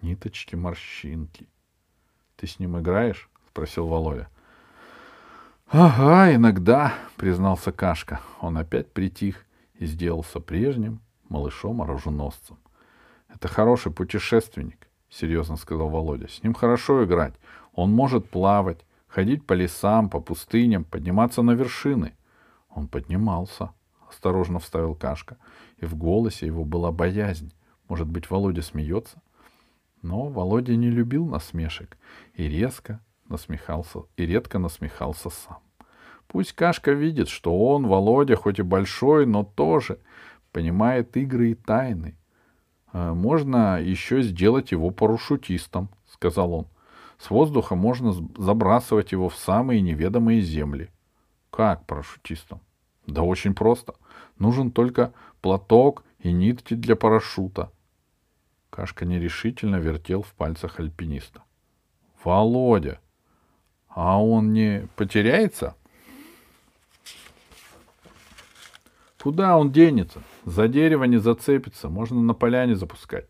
ниточки 0.02 0.54
морщинки.— 0.54 1.48
Ты 2.36 2.46
с 2.46 2.58
ним 2.58 2.78
играешь?— 2.78 3.28
спросил 3.48 3.86
Володя.— 3.86 4.28
Ага, 5.70 6.34
иногда,— 6.34 6.94
признался 7.16 7.72
Кашка. 7.72 8.20
Он 8.40 8.56
опять 8.56 8.92
притих 8.92 9.46
и 9.74 9.86
сделался 9.86 10.40
прежним 10.40 11.00
малышом-оруженосцем.— 11.28 12.58
Это 13.28 13.48
хороший 13.48 13.92
путешественник,— 13.92 14.88
серьезно 15.08 15.56
сказал 15.56 15.88
Володя.— 15.88 16.28
С 16.30 16.42
ним 16.42 16.54
хорошо 16.54 17.04
играть. 17.04 17.34
Он 17.74 17.90
может 17.90 18.28
плавать, 18.28 18.84
ходить 19.12 19.46
по 19.46 19.52
лесам, 19.52 20.08
по 20.08 20.20
пустыням, 20.20 20.84
подниматься 20.84 21.42
на 21.42 21.52
вершины. 21.52 22.14
Он 22.70 22.88
поднимался, 22.88 23.70
осторожно 24.08 24.58
вставил 24.58 24.94
Кашка, 24.94 25.36
и 25.76 25.84
в 25.84 25.94
голосе 25.94 26.46
его 26.46 26.64
была 26.64 26.90
боязнь. 26.92 27.52
Может 27.88 28.08
быть, 28.08 28.30
Володя 28.30 28.62
смеется? 28.62 29.20
Но 30.00 30.28
Володя 30.28 30.76
не 30.76 30.88
любил 30.88 31.26
насмешек 31.26 31.98
и 32.34 32.48
резко 32.48 33.00
насмехался, 33.28 34.00
и 34.16 34.24
редко 34.24 34.58
насмехался 34.58 35.28
сам. 35.28 35.58
Пусть 36.26 36.54
Кашка 36.54 36.92
видит, 36.92 37.28
что 37.28 37.54
он, 37.68 37.86
Володя, 37.86 38.36
хоть 38.36 38.58
и 38.58 38.62
большой, 38.62 39.26
но 39.26 39.44
тоже 39.44 39.98
понимает 40.52 41.16
игры 41.18 41.50
и 41.50 41.54
тайны. 41.54 42.16
«Э, 42.94 43.12
можно 43.12 43.80
еще 43.80 44.22
сделать 44.22 44.72
его 44.72 44.90
парашютистом, 44.90 45.90
сказал 46.06 46.54
он. 46.54 46.66
С 47.22 47.30
воздуха 47.30 47.76
можно 47.76 48.12
забрасывать 48.36 49.12
его 49.12 49.28
в 49.28 49.36
самые 49.36 49.80
неведомые 49.80 50.40
земли. 50.40 50.90
Как 51.50 51.86
парашютистом? 51.86 52.60
Да 53.06 53.22
очень 53.22 53.54
просто. 53.54 53.94
Нужен 54.40 54.72
только 54.72 55.12
платок 55.40 56.02
и 56.18 56.32
нитки 56.32 56.74
для 56.74 56.96
парашюта. 56.96 57.70
Кашка 58.70 59.04
нерешительно 59.04 59.76
вертел 59.76 60.22
в 60.22 60.34
пальцах 60.34 60.80
альпиниста. 60.80 61.44
Володя, 62.24 62.98
а 63.88 64.20
он 64.20 64.52
не 64.52 64.88
потеряется? 64.96 65.76
Куда 69.22 69.56
он 69.56 69.70
денется? 69.70 70.24
За 70.44 70.66
дерево 70.66 71.04
не 71.04 71.18
зацепится, 71.18 71.88
можно 71.88 72.20
на 72.20 72.34
поляне 72.34 72.74
запускать. 72.74 73.28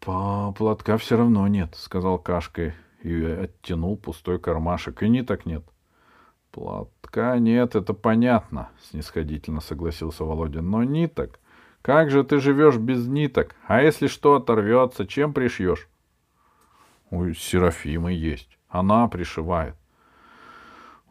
По 0.00 0.52
платка 0.52 0.96
все 0.96 1.16
равно 1.16 1.46
нет, 1.48 1.74
сказал 1.74 2.18
Кашка 2.18 2.74
и 3.02 3.22
оттянул 3.22 3.96
пустой 3.96 4.38
кармашек. 4.38 5.02
И 5.02 5.08
ниток 5.08 5.46
нет. 5.46 5.64
Платка 6.52 7.38
нет, 7.38 7.74
это 7.74 7.94
понятно, 7.94 8.70
снисходительно 8.82 9.60
согласился 9.60 10.24
Володя. 10.24 10.62
Но 10.62 10.84
ниток. 10.84 11.38
Как 11.82 12.10
же 12.10 12.24
ты 12.24 12.40
живешь 12.40 12.76
без 12.76 13.06
ниток? 13.06 13.54
А 13.66 13.82
если 13.82 14.06
что 14.06 14.36
оторвется, 14.36 15.06
чем 15.06 15.32
пришьешь? 15.32 15.88
У 17.10 17.32
Серафимы 17.32 18.12
есть. 18.12 18.58
Она 18.68 19.08
пришивает. 19.08 19.74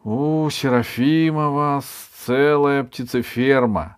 У 0.04 0.48
Серафима 0.50 1.50
вас 1.50 1.84
целая 2.24 2.84
птицеферма. 2.84 3.97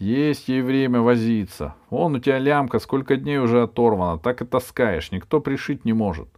Есть 0.00 0.48
ей 0.48 0.62
время 0.62 1.02
возиться. 1.02 1.74
Вон 1.90 2.14
у 2.14 2.18
тебя 2.20 2.38
лямка, 2.38 2.78
сколько 2.78 3.18
дней 3.18 3.36
уже 3.36 3.62
оторвана, 3.62 4.18
так 4.18 4.40
и 4.40 4.46
таскаешь, 4.46 5.12
никто 5.12 5.42
пришить 5.42 5.84
не 5.84 5.92
может. 5.92 6.28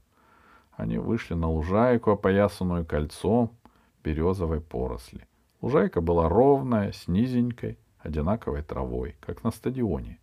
Они 0.72 0.98
вышли 0.98 1.34
на 1.34 1.48
лужайку, 1.48 2.10
опоясанную 2.10 2.84
кольцом 2.84 3.56
березовой 4.02 4.60
поросли. 4.60 5.20
Лужайка 5.60 6.00
была 6.00 6.28
ровная, 6.28 6.90
с 6.90 7.06
низенькой, 7.06 7.78
одинаковой 8.00 8.62
травой, 8.62 9.14
как 9.20 9.44
на 9.44 9.52
стадионе. 9.52 10.18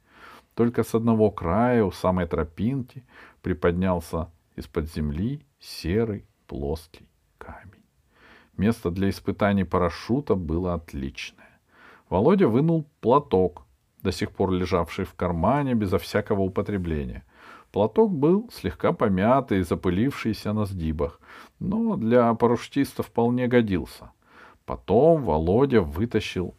Только 0.54 0.84
с 0.84 0.94
одного 0.94 1.32
края, 1.32 1.86
у 1.86 1.92
самой 1.92 2.28
тропинки, 2.28 3.06
приподнялся 3.42 4.30
из-под 4.58 4.92
земли 4.92 5.46
серый 5.62 6.26
плоский 6.46 7.08
камень. 7.38 7.86
Место 8.58 8.92
для 8.92 9.10
испытаний 9.10 9.64
парашюта 9.64 10.36
было 10.36 10.74
отличное. 10.74 11.49
Володя 12.10 12.48
вынул 12.48 12.86
платок, 13.02 13.64
до 14.02 14.12
сих 14.12 14.32
пор 14.32 14.52
лежавший 14.52 15.06
в 15.06 15.14
кармане 15.14 15.76
безо 15.76 15.98
всякого 15.98 16.42
употребления. 16.42 17.24
Платок 17.72 18.12
был 18.12 18.50
слегка 18.52 18.94
помятый 18.94 19.62
запылившийся 19.62 20.54
на 20.54 20.66
сгибах, 20.66 21.20
но 21.60 21.96
для 21.98 22.34
парашютиста 22.34 23.04
вполне 23.04 23.48
годился. 23.48 24.12
Потом 24.66 25.24
Володя 25.24 25.82
вытащил 25.82 26.56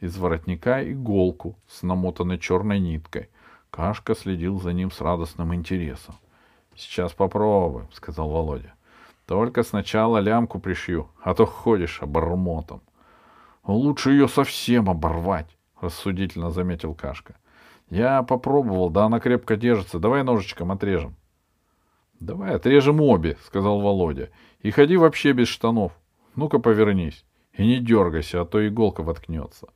из 0.00 0.16
воротника 0.16 0.90
иголку 0.90 1.56
с 1.68 1.82
намотанной 1.82 2.38
черной 2.38 2.78
ниткой. 2.78 3.28
Кашка 3.70 4.14
следил 4.14 4.58
за 4.60 4.72
ним 4.72 4.90
с 4.90 5.00
радостным 5.00 5.54
интересом.— 5.54 6.14
Сейчас 6.76 7.12
попробуем,— 7.12 7.88
сказал 7.92 8.30
Володя.— 8.30 8.74
Только 9.26 9.62
сначала 9.62 10.18
лямку 10.18 10.58
пришью, 10.58 11.08
а 11.22 11.34
то 11.34 11.46
ходишь 11.46 12.02
обормотом.— 12.02 12.80
Лучше 13.66 14.12
ее 14.12 14.28
совсем 14.28 14.90
оборвать,— 14.90 15.56
рассудительно 15.80 16.50
заметил 16.50 16.94
Кашка.— 16.94 17.36
Я 17.90 18.22
попробовал, 18.22 18.90
да 18.90 19.04
она 19.06 19.20
крепко 19.20 19.56
держится. 19.56 19.98
Давай 19.98 20.22
ножичком 20.22 20.70
отрежем.— 20.70 21.16
Давай 22.20 22.54
отрежем 22.54 23.00
обе,— 23.00 23.36
сказал 23.44 23.80
Володя.— 23.80 24.30
И 24.60 24.70
ходи 24.70 24.96
вообще 24.96 25.32
без 25.32 25.48
штанов. 25.48 25.92
Ну-ка 26.36 26.58
повернись. 26.58 27.24
И 27.52 27.66
не 27.66 27.78
дергайся, 27.78 28.40
а 28.40 28.44
то 28.44 28.66
иголка 28.66 29.02
воткнется. 29.02 29.68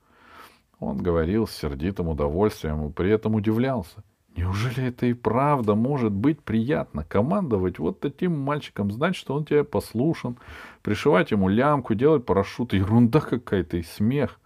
Он 0.80 0.98
говорил 0.98 1.46
с 1.46 1.52
сердитым 1.52 2.08
удовольствием 2.08 2.86
и 2.86 2.92
при 2.92 3.10
этом 3.10 3.34
удивлялся. 3.34 4.02
Неужели 4.38 4.84
это 4.84 5.06
и 5.06 5.14
правда 5.14 5.74
может 5.74 6.12
быть 6.12 6.40
приятно 6.40 7.02
командовать 7.02 7.80
вот 7.80 7.98
таким 7.98 8.38
мальчиком, 8.38 8.92
знать, 8.92 9.16
что 9.16 9.34
он 9.34 9.44
тебе 9.44 9.64
послушан, 9.64 10.38
пришивать 10.82 11.32
ему 11.32 11.48
лямку, 11.48 11.94
делать 11.94 12.24
парашют? 12.24 12.72
Ерунда 12.72 13.18
какая-то 13.18 13.78
и 13.78 13.82
смех. 13.82 14.38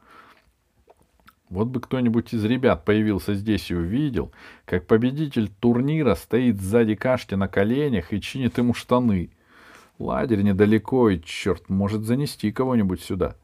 Вот 1.50 1.68
бы 1.68 1.82
кто-нибудь 1.82 2.32
из 2.32 2.42
ребят 2.42 2.86
появился 2.86 3.34
здесь 3.34 3.70
и 3.70 3.74
увидел, 3.74 4.32
как 4.64 4.86
победитель 4.86 5.50
турнира 5.60 6.14
стоит 6.14 6.58
сзади 6.58 6.94
Кашки 6.94 7.34
на 7.34 7.46
коленях 7.46 8.14
и 8.14 8.20
чинит 8.22 8.56
ему 8.56 8.72
штаны. 8.72 9.28
Лагерь 9.98 10.40
недалеко, 10.40 11.10
и, 11.10 11.20
черт, 11.20 11.68
может 11.68 12.04
занести 12.04 12.50
кого-нибудь 12.50 13.02
сюда. 13.02 13.36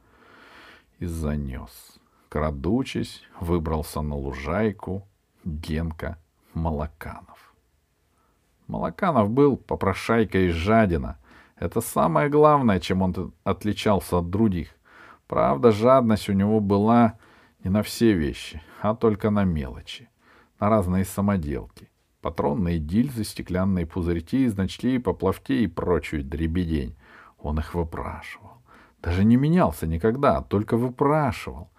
И 0.98 1.04
занес. 1.04 1.98
Крадучись, 2.30 3.22
выбрался 3.38 4.00
на 4.00 4.16
лужайку 4.16 5.06
Генка 5.44 6.16
Малаканов. 6.54 7.54
Малаканов 8.66 9.30
был 9.30 9.56
попрошайка 9.56 10.46
из 10.46 10.54
жадина. 10.54 11.18
Это 11.56 11.80
самое 11.80 12.28
главное, 12.28 12.80
чем 12.80 13.02
он 13.02 13.32
отличался 13.44 14.18
от 14.18 14.30
других. 14.30 14.74
Правда, 15.26 15.72
жадность 15.72 16.28
у 16.28 16.32
него 16.32 16.60
была 16.60 17.18
не 17.64 17.70
на 17.70 17.82
все 17.82 18.12
вещи, 18.12 18.62
а 18.80 18.94
только 18.94 19.30
на 19.30 19.44
мелочи, 19.44 20.08
на 20.60 20.68
разные 20.68 21.04
самоделки. 21.04 21.90
Патронные 22.20 22.78
гильзы, 22.78 23.24
стеклянные 23.24 23.86
пузырьки, 23.86 24.46
значки, 24.48 24.98
поплавки 24.98 25.52
и 25.52 25.66
прочую 25.66 26.24
дребедень. 26.24 26.96
Он 27.38 27.58
их 27.58 27.74
выпрашивал. 27.74 28.62
Даже 29.00 29.24
не 29.24 29.36
менялся 29.36 29.86
никогда, 29.86 30.42
только 30.42 30.76
выпрашивал. 30.76 31.70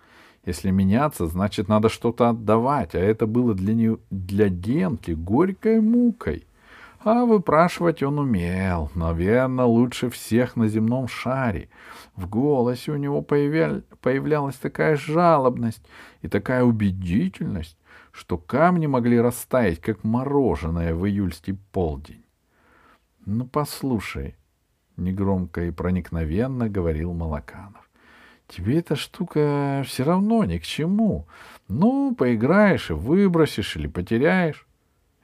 Если 0.45 0.71
меняться, 0.71 1.27
значит, 1.27 1.67
надо 1.67 1.89
что-то 1.89 2.29
отдавать, 2.29 2.95
а 2.95 2.99
это 2.99 3.27
было 3.27 3.53
для, 3.53 3.73
не... 3.73 3.97
для 4.09 4.49
Генки 4.49 5.11
горькой 5.11 5.81
мукой. 5.81 6.45
А 7.01 7.25
выпрашивать 7.25 8.03
он 8.03 8.19
умел, 8.19 8.91
наверное, 8.93 9.65
лучше 9.65 10.09
всех 10.09 10.55
на 10.55 10.67
земном 10.67 11.07
шаре. 11.07 11.69
В 12.15 12.27
голосе 12.27 12.91
у 12.91 12.97
него 12.97 13.21
появля... 13.21 13.81
появлялась 14.01 14.55
такая 14.55 14.97
жалобность 14.97 15.81
и 16.21 16.27
такая 16.27 16.63
убедительность, 16.63 17.77
что 18.11 18.37
камни 18.37 18.87
могли 18.87 19.19
растаять, 19.19 19.79
как 19.79 20.03
мороженое 20.03 20.93
в 20.93 21.05
июльский 21.05 21.57
полдень.— 21.71 22.25
Ну, 23.25 23.45
послушай,— 23.45 24.35
негромко 24.97 25.65
и 25.65 25.71
проникновенно 25.71 26.69
говорил 26.69 27.13
Малаканов. 27.13 27.78
Тебе 28.49 28.79
эта 28.79 28.95
штука 28.95 29.83
все 29.85 30.03
равно 30.03 30.43
ни 30.43 30.57
к 30.57 30.63
чему. 30.63 31.27
Ну, 31.67 32.15
поиграешь 32.15 32.89
и 32.89 32.93
выбросишь, 32.93 33.75
или 33.75 33.85
потеряешь, 33.85 34.67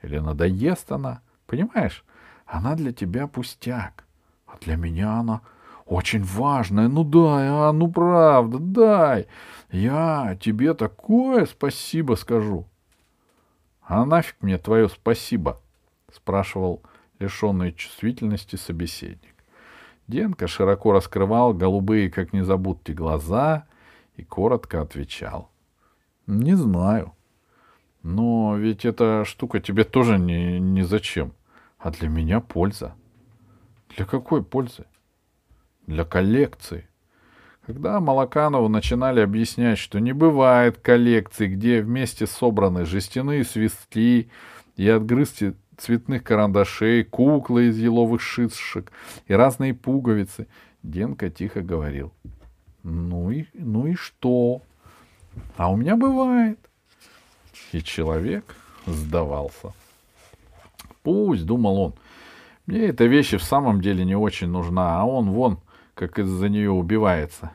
или 0.04 0.20
надоест 0.20 0.92
она. 0.92 1.22
Понимаешь? 1.48 2.06
Она 2.46 2.76
для 2.76 2.94
тебя 2.94 3.26
пустяк. 3.26 4.06
А 4.46 4.58
для 4.62 4.76
меня 4.76 5.14
она 5.20 5.42
очень 5.86 6.24
важная. 6.24 6.88
Ну 6.88 7.04
дай, 7.04 7.48
а, 7.50 7.72
ну 7.72 7.92
правда, 7.92 8.60
дай. 8.60 9.28
Я 9.72 10.38
тебе 10.40 10.76
такое 10.76 11.48
спасибо 11.48 12.14
скажу. 12.14 12.68
А 13.82 14.06
нафиг 14.06 14.36
мне 14.42 14.60
твое 14.60 14.88
спасибо? 14.88 15.60
Спрашивал 16.14 16.84
лишенный 17.18 17.74
чувствительности 17.74 18.56
собеседник. 18.56 19.35
Денка 20.08 20.48
широко 20.48 20.92
раскрывал 20.92 21.54
голубые, 21.54 22.12
как 22.12 22.34
незабудки, 22.34 22.92
глаза 22.92 23.66
и 24.18 24.24
коротко 24.24 24.82
отвечал.— 24.82 25.50
Не 26.28 26.56
знаю. 26.56 27.14
Но 28.04 28.56
ведь 28.56 28.86
эта 28.86 29.26
штука 29.26 29.60
тебе 29.60 29.84
тоже 29.84 30.20
не, 30.20 30.60
не 30.60 30.84
зачем, 30.84 31.34
а 31.80 31.90
для 31.90 32.08
меня 32.08 32.40
польза. 32.40 32.94
Для 33.96 34.06
какой 34.06 34.44
пользы? 34.44 34.86
Для 35.88 36.06
коллекции. 36.06 36.88
Когда 37.66 38.00
Малаканову 38.00 38.70
начинали 38.70 39.22
объяснять, 39.22 39.80
что 39.80 40.00
не 40.00 40.14
бывает 40.14 40.78
коллекций, 40.78 41.48
где 41.48 41.82
вместе 41.82 42.28
собраны 42.28 42.86
жестяные 42.86 43.44
свистки 43.44 44.30
и 44.76 44.88
отгрызки 44.88 45.56
цветных 45.78 46.24
карандашей, 46.24 47.04
куклы 47.04 47.68
из 47.68 47.78
еловых 47.78 48.22
шишек 48.22 48.92
и 49.28 49.34
разные 49.34 49.74
пуговицы. 49.74 50.48
Денка 50.84 51.30
тихо 51.30 51.62
говорил. 51.62 52.14
Ну 52.84 53.32
и, 53.32 53.46
ну 53.54 53.88
и 53.88 53.96
что? 53.96 54.62
А 55.58 55.72
у 55.72 55.76
меня 55.76 55.96
бывает. 55.96 56.60
И 57.72 57.82
человек 57.82 58.56
сдавался. 58.86 59.74
Пусть, 61.02 61.46
думал 61.46 61.80
он, 61.80 61.94
мне 62.66 62.86
эта 62.86 63.06
вещь 63.06 63.34
в 63.34 63.44
самом 63.44 63.82
деле 63.82 64.06
не 64.06 64.16
очень 64.16 64.48
нужна, 64.48 65.00
а 65.00 65.06
он 65.06 65.32
вон, 65.32 65.60
как 65.94 66.20
из-за 66.20 66.50
нее 66.50 66.72
убивается. 66.72 67.52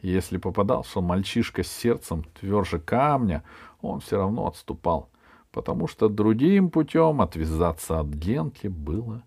Если 0.00 0.36
попадался 0.36 1.00
мальчишка 1.00 1.62
с 1.62 1.68
сердцем 1.68 2.24
тверже 2.40 2.80
камня, 2.80 3.44
он 3.80 4.00
все 4.00 4.16
равно 4.16 4.46
отступал 4.48 5.08
потому 5.52 5.86
что 5.86 6.08
другим 6.08 6.70
путем 6.70 7.20
отвязаться 7.20 8.00
от 8.00 8.08
Генки 8.08 8.66
было 8.66 9.22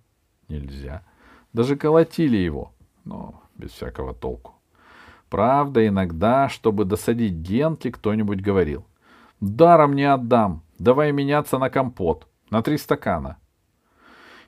нельзя. 0.50 1.04
Даже 1.54 1.78
колотили 1.78 2.38
его, 2.38 2.74
но 3.06 3.42
без 3.56 3.72
всякого 3.72 4.14
толку. 4.14 4.56
Правда, 5.30 5.88
иногда, 5.88 6.50
чтобы 6.50 6.86
досадить 6.86 7.34
Генке, 7.34 7.92
кто-нибудь 7.92 8.42
говорил. 8.42 8.86
«Даром 9.40 9.94
не 9.96 10.04
отдам, 10.04 10.64
давай 10.80 11.12
меняться 11.12 11.58
на 11.58 11.70
компот, 11.70 12.28
на 12.50 12.62
три 12.62 12.78
стакана». 12.78 13.38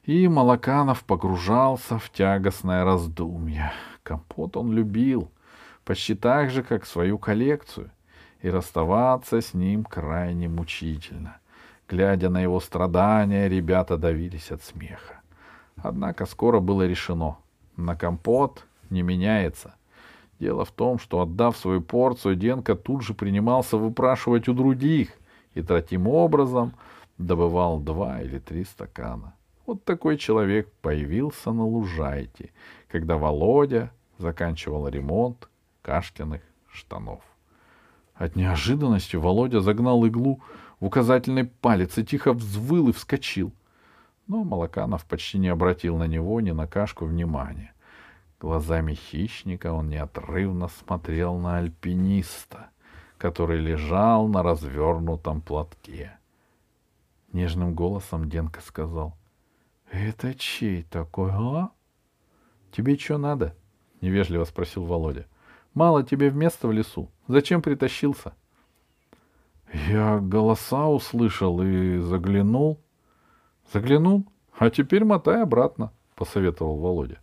И 0.04 0.28
Малаканов 0.28 1.04
погружался 1.04 2.00
в 2.00 2.10
тягостное 2.10 2.86
раздумье. 2.86 3.74
Компот 4.04 4.56
он 4.56 4.72
любил, 4.72 5.30
почти 5.84 6.16
так 6.16 6.50
же, 6.50 6.63
как 6.63 6.86
свою 6.86 7.18
коллекцию, 7.20 7.92
и 8.42 8.50
расставаться 8.50 9.42
с 9.42 9.54
ним 9.54 9.84
крайне 9.84 10.48
мучительно— 10.48 11.40
Глядя 11.89 12.30
на 12.30 12.41
его 12.41 12.60
страдания, 12.60 13.47
ребята 13.47 13.97
давились 13.97 14.52
от 14.52 14.62
смеха. 14.62 15.21
Однако 15.78 16.26
скоро 16.26 16.60
было 16.60 16.86
решено. 16.86 17.38
На 17.78 17.95
компот 17.95 18.65
не 18.89 19.04
меняется. 19.04 19.76
Дело 20.39 20.65
в 20.65 20.71
том, 20.71 21.00
что, 21.00 21.21
отдав 21.21 21.58
свою 21.58 21.82
порцию, 21.82 22.36
Денка 22.36 22.76
тут 22.76 23.04
же 23.04 23.13
принимался 23.13 23.78
выпрашивать 23.78 24.47
у 24.47 24.54
других 24.54 25.10
и 25.54 25.62
таким 25.62 26.08
образом 26.08 26.73
добывал 27.17 27.80
два 27.80 28.21
или 28.21 28.39
три 28.39 28.65
стакана. 28.65 29.34
Вот 29.65 29.84
такой 29.84 30.17
человек 30.17 30.71
появился 30.82 31.52
на 31.52 31.65
лужайке, 31.65 32.52
когда 32.89 33.17
Володя 33.17 33.91
заканчивал 34.17 34.88
ремонт 34.88 35.50
каштяных 35.82 36.41
штанов. 36.71 37.21
От 38.13 38.36
неожиданности 38.36 39.15
Володя 39.15 39.62
загнал 39.62 40.06
иглу 40.06 40.41
указательный 40.80 41.46
палец 41.46 41.98
и 41.98 42.06
тихо 42.06 42.34
взвыл 42.34 42.90
и 42.90 42.92
вскочил. 42.92 43.54
Но 44.28 44.44
Малаканов 44.44 45.06
почти 45.06 45.38
не 45.38 45.48
обратил 45.48 45.98
на 45.98 46.06
него 46.06 46.42
ни 46.42 46.52
на 46.52 46.68
кашку 46.68 47.06
внимания. 47.06 47.74
Глазами 48.40 48.94
хищника 48.94 49.72
он 49.72 49.90
неотрывно 49.90 50.68
смотрел 50.68 51.38
на 51.38 51.58
альпиниста, 51.58 52.70
который 53.18 53.60
лежал 53.60 54.28
на 54.28 54.44
развернутом 54.44 55.42
платке. 55.42 56.18
Нежным 57.32 57.74
голосом 57.74 58.30
Денка 58.30 58.62
сказал,— 58.62 59.18
Это 59.92 60.36
чей 60.36 60.84
такой, 60.84 61.32
а?— 61.34 61.72
Тебе 62.72 62.98
что 62.98 63.18
надо?— 63.18 63.56
невежливо 64.02 64.44
спросил 64.44 64.84
Володя.— 64.84 65.26
Мало 65.74 66.04
тебе 66.04 66.30
в 66.30 66.36
место 66.36 66.68
в 66.68 66.72
лесу. 66.72 67.10
Зачем 67.28 67.62
притащился?— 67.62 68.34
Я 69.73 70.19
голоса 70.19 70.88
услышал 70.88 71.62
и 71.62 71.97
заглянул. 71.97 72.80
Заглянул? 73.73 74.25
А 74.58 74.69
теперь 74.69 75.03
мотай 75.03 75.41
обратно, 75.41 75.91
посоветовал 76.15 76.77
Володя. 76.77 77.19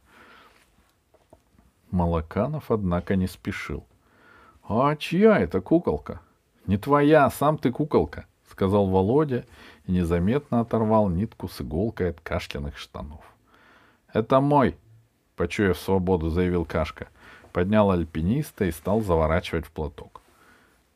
Малаканов, 1.90 2.70
однако, 2.70 3.16
не 3.16 3.26
спешил.— 3.26 3.86
А 4.68 4.96
чья 4.96 5.38
это 5.38 5.60
куколка?— 5.60 6.20
Не 6.66 6.78
твоя, 6.78 7.28
сам 7.30 7.58
ты 7.58 7.70
куколка,— 7.70 8.26
сказал 8.50 8.86
Володя 8.86 9.44
и 9.86 9.92
незаметно 9.92 10.60
оторвал 10.60 11.08
нитку 11.08 11.48
с 11.48 11.60
иголкой 11.60 12.10
от 12.10 12.20
кашляных 12.20 12.78
штанов.— 12.78 13.24
Это 14.12 14.40
мой,— 14.40 14.76
почуяв 15.36 15.78
свободу, 15.78 16.30
заявил 16.30 16.64
Кашка. 16.64 17.08
Поднял 17.52 17.90
альпиниста 17.90 18.64
и 18.64 18.72
стал 18.72 19.00
заворачивать 19.00 19.66
в 19.66 19.70
платок. 19.70 20.23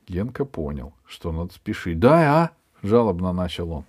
Генка 0.08 0.44
понял, 0.44 0.94
что 1.06 1.32
надо 1.32 1.52
спешить.— 1.52 1.98
Да, 2.00 2.42
а?— 2.42 2.50
жалобно 2.82 3.32
начал 3.32 3.70
он. 3.72 3.84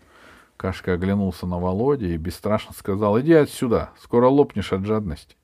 Кашка 0.57 0.93
оглянулся 0.93 1.47
на 1.47 1.57
Володя 1.57 2.07
и 2.07 2.17
бесстрашно 2.17 2.73
сказал,— 2.73 3.19
Иди 3.21 3.33
отсюда, 3.33 3.91
скоро 3.99 4.27
лопнешь 4.27 4.73
от 4.73 4.85
жадности. 4.85 5.37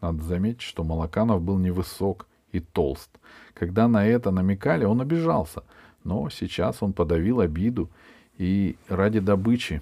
Надо 0.00 0.22
заметить, 0.24 0.62
что 0.62 0.82
Малаканов 0.82 1.42
был 1.42 1.58
невысок 1.58 2.26
и 2.50 2.58
толст. 2.58 3.10
Когда 3.54 3.86
на 3.86 4.04
это 4.04 4.32
намекали, 4.32 4.84
он 4.84 5.00
обижался, 5.00 5.62
но 6.02 6.28
сейчас 6.28 6.82
он 6.82 6.92
подавил 6.92 7.38
обиду 7.38 7.88
и 8.36 8.76
ради 8.88 9.20
добычи. 9.20 9.80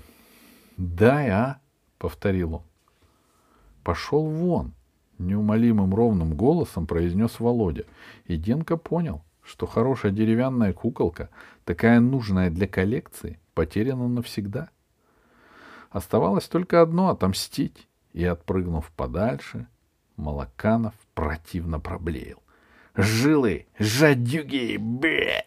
«Дай, 0.77 1.31
а!»— 1.31 1.61
повторил 1.99 2.57
он. 2.57 2.63
«Пошел 3.83 4.27
вон!»— 4.27 4.73
неумолимым 5.19 5.95
ровным 5.95 6.35
голосом 6.35 6.87
произнес 6.87 7.41
Володя. 7.41 7.87
И 8.27 8.37
Денка 8.37 8.77
понял, 8.77 9.23
что 9.51 9.67
хорошая 9.67 10.13
деревянная 10.13 10.73
куколка, 10.73 11.29
такая 11.65 11.99
нужная 11.99 12.51
для 12.51 12.69
коллекции, 12.69 13.41
потеряна 13.55 14.07
навсегда. 14.07 14.71
Оставалось 15.91 16.47
только 16.47 16.81
одно— 16.81 17.09
отомстить. 17.11 17.89
И, 18.13 18.25
отпрыгнув 18.25 18.91
подальше, 18.93 19.67
Малаканов 20.17 20.95
противно 21.15 21.81
проблеял. 21.81 22.43
«Жилы! 22.95 23.67
Жадюги! 23.79 24.77
Бе!» 24.77 25.45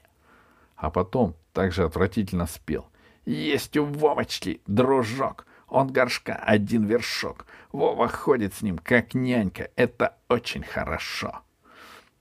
А 0.76 0.89
потом 0.89 1.36
также 1.54 1.84
отвратительно 1.84 2.46
спел. 2.46 2.88
«Есть 3.26 3.78
у 3.78 3.86
Вовочки 3.86 4.62
дружок, 4.68 5.46
он 5.68 5.88
горшка 5.88 6.36
один 6.36 6.84
вершок. 6.86 7.46
Вова 7.72 8.10
ходит 8.10 8.54
с 8.54 8.62
ним, 8.62 8.78
как 8.78 9.13
нянька, 9.13 9.70
это 9.78 10.18
очень 10.28 10.63
хорошо». 10.63 11.43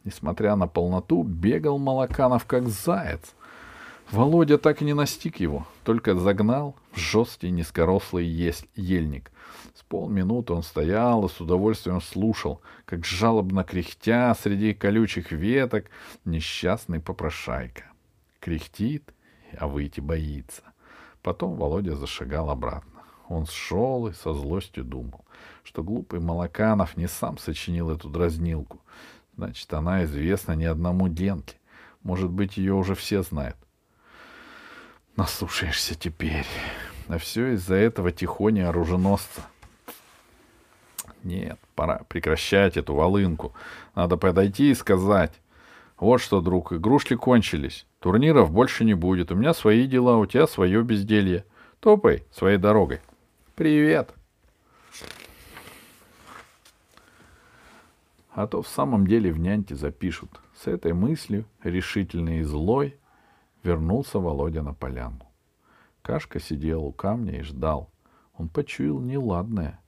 Несмотря 0.05 0.57
на 0.57 0.67
полноту, 0.67 1.23
бегал 1.23 1.79
Малаканов 1.79 2.45
как 2.47 2.69
заяц. 2.69 3.35
Володя 4.11 4.59
так 4.59 4.83
и 4.83 4.85
не 4.85 4.95
настиг 4.95 5.41
его, 5.41 5.67
только 5.85 6.15
загнал 6.15 6.75
в 6.93 6.99
жесткий 6.99 7.51
низкорослый 7.51 8.27
ельник— 8.27 9.31
с 9.75 9.83
полминуты 9.83 10.53
он 10.53 10.63
стоял 10.63 11.25
и 11.25 11.29
с 11.29 11.41
удовольствием 11.41 12.01
слушал, 12.01 12.61
как 12.85 13.05
жалобно 13.05 13.65
кряхтя 13.65 14.35
среди 14.35 14.75
колючих 14.75 15.33
веток 15.33 15.87
несчастный 16.25 17.01
попрошайка. 17.01 17.85
Кряхтит, 18.41 19.15
а 19.57 19.67
выйти 19.67 20.01
боится. 20.01 20.63
Потом 21.23 21.57
Володя 21.57 21.95
зашагал 21.95 22.51
обратно. 22.51 23.03
Он 23.29 23.47
шел 23.47 24.09
и 24.09 24.13
со 24.13 24.35
злостью 24.35 24.85
думал, 24.85 25.25
что 25.63 25.83
глупый 25.83 26.21
Малаканов 26.21 26.97
не 26.97 27.09
сам 27.09 27.39
сочинил 27.39 27.91
эту 27.91 28.11
дразнилку. 28.11 28.81
Значит, 29.37 29.73
она 29.73 30.05
известна 30.05 30.53
не 30.53 30.67
одному 30.67 31.09
Денке. 31.09 31.57
Может 32.03 32.31
быть, 32.31 32.57
ее 32.57 32.75
уже 32.75 32.95
все 32.95 33.23
знают. 33.23 33.57
Наслушаешься 35.17 35.95
теперь. 35.95 36.47
А 37.09 37.19
все 37.19 37.55
из-за 37.55 37.75
этого 37.75 38.13
тихоня 38.13 38.69
оруженосца. 38.69 39.43
Нет, 41.23 41.59
пора 41.75 42.03
прекращать 42.09 42.77
эту 42.77 42.95
волынку. 42.95 43.53
Надо 43.95 44.17
подойти 44.17 44.71
и 44.71 44.75
сказать. 44.75 45.33
Вот 45.99 46.21
что, 46.21 46.41
друг, 46.41 46.73
игрушки 46.73 47.15
кончились. 47.15 47.87
Турниров 48.01 48.51
больше 48.51 48.85
не 48.85 48.95
будет. 48.95 49.31
У 49.31 49.37
меня 49.37 49.55
свои 49.55 49.87
дела, 49.87 50.17
у 50.17 50.27
тебя 50.27 50.47
свое 50.47 50.83
безделье. 50.83 51.45
Топай 51.81 52.25
своей 52.33 52.59
дорогой. 52.59 53.01
Привет. 53.55 54.15
А 58.35 58.47
то 58.47 58.63
в 58.63 58.69
самом 58.69 59.07
деле 59.07 59.31
в 59.31 59.39
няньте 59.39 59.75
запишут. 59.75 60.41
С 60.55 60.67
этой 60.67 60.95
мыслью, 60.95 61.45
решительный 61.63 62.39
и 62.39 62.43
злой, 62.43 62.99
вернулся 63.63 64.19
Володя 64.19 64.63
на 64.63 64.73
поляну. 64.73 65.27
Кашка 66.01 66.41
сидел 66.41 66.85
у 66.85 66.93
камня 66.93 67.39
и 67.39 67.43
ждал. 67.43 67.91
Он 68.35 68.49
почуял 68.49 69.01
неладное. 69.01 69.81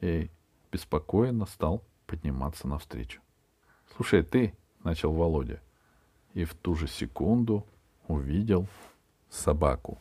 Эй, 0.00 0.30
беспокойно 0.72 1.46
стал 1.46 1.84
подниматься 2.06 2.66
навстречу.— 2.66 3.20
Слушай, 3.96 4.24
ты,— 4.24 4.54
начал 4.84 5.12
Володя, 5.12 5.60
и 6.34 6.44
в 6.44 6.54
ту 6.54 6.74
же 6.74 6.88
секунду 6.88 7.64
увидел 8.08 8.66
собаку. 9.30 9.98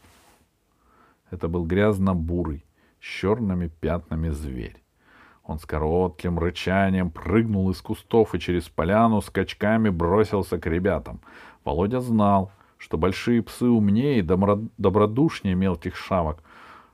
Это 1.29 1.47
был 1.47 1.65
грязно-бурый, 1.65 2.65
с 2.99 3.05
черными 3.05 3.67
пятнами 3.67 4.29
зверь. 4.29 4.82
Он 5.43 5.59
с 5.59 5.65
коротким 5.65 6.39
рычанием 6.39 7.11
прыгнул 7.11 7.69
из 7.69 7.81
кустов 7.81 8.33
и 8.33 8.39
через 8.39 8.69
поляну 8.69 9.21
скачками 9.21 9.89
бросился 9.89 10.57
к 10.57 10.65
ребятам. 10.67 11.19
Володя 11.65 11.99
знал, 11.99 12.51
что 12.77 12.97
большие 12.97 13.41
псы 13.41 13.65
умнее 13.65 14.19
и 14.19 14.21
добродушнее 14.21 15.55
мелких 15.55 15.95
шавок. 15.95 16.41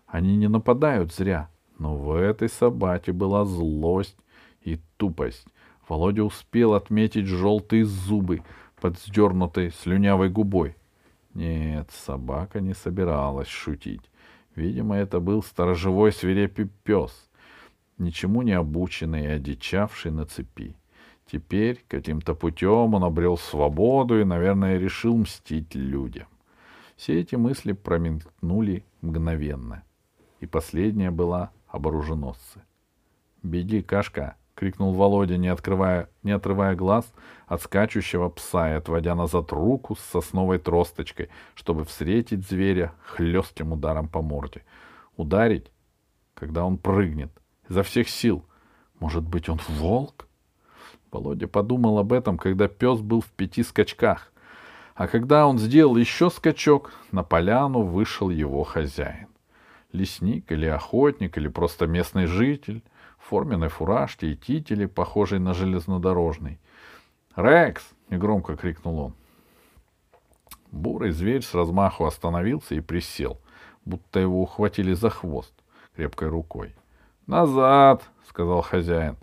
Они 0.07 0.35
не 0.35 0.47
нападают 0.47 1.13
зря. 1.13 1.49
Но 1.77 1.95
в 1.95 2.11
этой 2.11 2.49
собаке 2.49 3.11
была 3.13 3.45
злость 3.45 4.17
и 4.61 4.79
тупость. 4.97 5.47
Володя 5.87 6.23
успел 6.23 6.73
отметить 6.73 7.25
желтые 7.25 7.85
зубы 7.85 8.43
под 8.81 8.99
сдернутой 8.99 9.71
слюнявой 9.71 10.29
губой. 10.29 10.75
Нет, 11.33 11.89
собака 11.91 12.59
не 12.59 12.73
собиралась 12.73 13.47
шутить. 13.47 14.01
Видимо, 14.55 14.95
это 14.95 15.19
был 15.19 15.41
сторожевой 15.41 16.11
свирепый 16.11 16.69
пес, 16.83 17.28
ничему 17.99 18.41
не 18.41 18.53
обученный 18.53 19.25
и 19.25 19.27
одичавший 19.27 20.11
на 20.11 20.25
цепи. 20.25 20.75
Теперь 21.31 21.83
каким-то 21.87 22.33
путем 22.33 22.95
он 22.95 23.03
обрел 23.03 23.37
свободу 23.37 24.19
и, 24.19 24.23
наверное, 24.23 24.79
решил 24.79 25.15
мстить 25.15 25.75
людям. 25.75 26.27
Все 26.95 27.19
эти 27.19 27.35
мысли 27.35 27.73
промелькнули 27.73 28.83
мгновенно. 29.01 29.83
И 30.39 30.47
последняя 30.47 31.11
была 31.11 31.51
об 31.67 31.87
оруженосце. 31.87 32.63
«Беги, 33.43 33.81
Кашка!»— 33.81 34.35
крикнул 34.55 34.93
Володя, 34.93 35.37
не, 35.37 35.47
открывая, 35.47 36.09
не 36.23 36.31
отрывая 36.31 36.75
глаз 36.75 37.13
от 37.47 37.61
скачущего 37.61 38.29
пса 38.29 38.71
и 38.71 38.73
отводя 38.73 39.15
назад 39.15 39.51
руку 39.51 39.95
с 39.95 39.99
сосновой 39.99 40.57
тросточкой, 40.57 41.29
чтобы 41.55 41.85
встретить 41.85 42.47
зверя 42.47 42.93
хлестким 43.01 43.71
ударом 43.71 44.09
по 44.09 44.21
морде. 44.21 44.63
Ударить, 45.15 45.71
когда 46.33 46.65
он 46.65 46.77
прыгнет, 46.77 47.31
изо 47.69 47.83
всех 47.83 48.09
сил. 48.09 48.45
Может 48.99 49.23
быть, 49.23 49.49
он 49.49 49.59
волк? 49.67 50.27
Володя 51.11 51.47
подумал 51.47 51.99
об 51.99 52.13
этом, 52.13 52.37
когда 52.37 52.67
пес 52.67 52.99
был 52.99 53.21
в 53.21 53.27
пяти 53.27 53.63
скачках. 53.63 54.31
А 54.95 55.07
когда 55.07 55.47
он 55.47 55.57
сделал 55.57 55.95
еще 55.95 56.29
скачок, 56.29 56.91
на 57.11 57.23
поляну 57.23 57.83
вышел 57.83 58.29
его 58.29 58.63
хозяин 58.63 59.29
лесник 59.91 60.51
или 60.51 60.65
охотник, 60.65 61.37
или 61.37 61.47
просто 61.47 61.87
местный 61.87 62.25
житель, 62.25 62.83
в 63.17 63.29
форменной 63.29 63.69
фуражке 63.69 64.31
и 64.31 64.35
тителе, 64.35 64.87
похожей 64.87 65.39
на 65.39 65.53
железнодорожный. 65.53 66.59
«Рекс!»— 67.35 67.89
негромко 68.09 68.55
крикнул 68.55 68.99
он. 68.99 69.13
Бурый 70.71 71.11
зверь 71.11 71.41
с 71.41 71.53
размаху 71.53 72.05
остановился 72.05 72.75
и 72.75 72.81
присел, 72.81 73.39
будто 73.85 74.19
его 74.19 74.41
ухватили 74.41 74.93
за 74.93 75.09
хвост 75.09 75.53
крепкой 75.95 76.29
рукой. 76.29 76.75
«Назад!»— 77.29 78.03
сказал 78.27 78.61
хозяин 78.61 79.15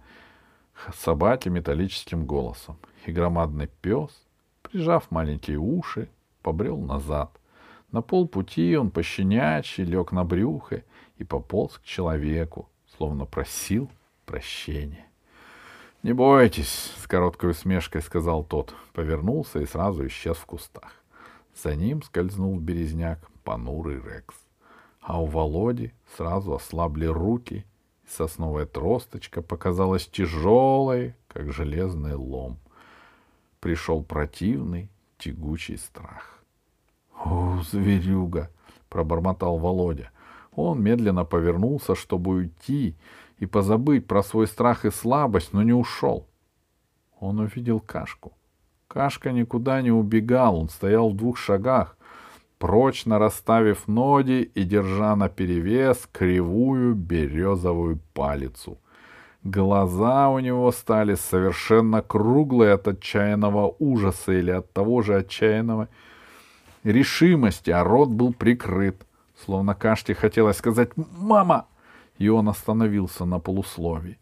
собаке 0.95 1.51
металлическим 1.51 2.25
голосом. 2.25 2.79
И 3.05 3.13
громадный 3.13 3.69
пес, 3.81 4.11
прижав 4.63 5.11
маленькие 5.11 5.59
уши, 5.59 6.09
побрел 6.43 6.79
назад— 6.79 7.31
на 7.93 8.03
полпути 8.03 8.77
он 8.77 8.91
пощенячий 8.91 9.85
лег 9.85 10.13
на 10.13 10.25
брюхо 10.25 10.83
и 11.19 11.25
пополз 11.25 11.79
к 11.79 11.83
человеку, 11.83 12.69
словно 12.97 13.25
просил 13.25 13.91
прощения.— 14.25 15.07
Не 16.03 16.13
бойтесь,— 16.13 16.93
с 16.99 17.07
короткой 17.07 17.53
усмешкой 17.53 18.03
сказал 18.03 18.45
тот, 18.45 18.75
повернулся 18.93 19.61
и 19.61 19.67
сразу 19.67 20.07
исчез 20.07 20.37
в 20.37 20.47
кустах. 20.47 20.93
За 21.55 21.75
ним 21.75 22.03
скользнул 22.03 22.57
в 22.57 22.61
березняк 22.61 23.31
понурый 23.45 24.01
Рекс. 24.01 24.37
А 25.01 25.23
у 25.23 25.27
Володи 25.27 25.95
сразу 26.17 26.55
ослабли 26.55 27.07
руки, 27.07 27.65
сосновая 28.09 28.67
тросточка 28.67 29.43
показалась 29.43 30.07
тяжелой, 30.07 31.15
как 31.29 31.53
железный 31.53 32.15
лом. 32.15 32.59
Пришел 33.61 34.03
противный, 34.03 34.89
тягучий 35.19 35.79
страх. 35.79 36.43
О, 37.15 37.61
зверюга! 37.63 38.51
пробормотал 38.89 39.59
Володя. 39.59 40.11
Он 40.55 40.83
медленно 40.83 41.25
повернулся, 41.25 41.95
чтобы 41.95 42.31
уйти 42.31 42.97
и 43.39 43.47
позабыть 43.47 44.07
про 44.07 44.23
свой 44.23 44.47
страх 44.47 44.85
и 44.85 44.91
слабость, 44.91 45.53
но 45.53 45.63
не 45.63 45.75
ушел. 45.75 46.27
Он 47.21 47.41
увидел 47.41 47.81
Кашку. 47.81 48.33
Кашка 48.89 49.33
никуда 49.33 49.83
не 49.83 49.91
убегал, 49.91 50.57
он 50.57 50.69
стоял 50.71 51.11
в 51.11 51.17
двух 51.17 51.37
шагах, 51.37 51.99
прочно 52.59 53.19
расставив 53.19 53.89
ноги 53.89 54.51
и 54.55 54.65
держа 54.65 55.17
на 55.17 55.29
перевес 55.29 56.09
кривую 56.13 56.95
березовую 56.95 58.01
палицу. 58.15 58.79
Глаза 59.45 60.29
у 60.29 60.41
него 60.41 60.73
стали 60.73 61.15
совершенно 61.15 62.03
круглые 62.03 62.73
от 62.73 62.89
отчаянного 62.89 63.77
ужаса 63.79 64.33
или 64.33 64.51
от 64.51 64.73
того 64.73 65.03
же 65.03 65.17
отчаянного 65.17 65.89
решимости, 66.83 67.71
а 67.71 67.85
рот 67.85 68.09
был 68.09 68.33
прикрыт, 68.33 69.07
словно 69.45 69.75
Кашке 69.75 70.15
хотелось 70.15 70.57
сказать 70.57 70.91
«Мама!» 70.97 71.67
и 72.19 72.29
он 72.29 72.49
остановился 72.49 73.25
на 73.25 73.39
полусловии. 73.39 74.19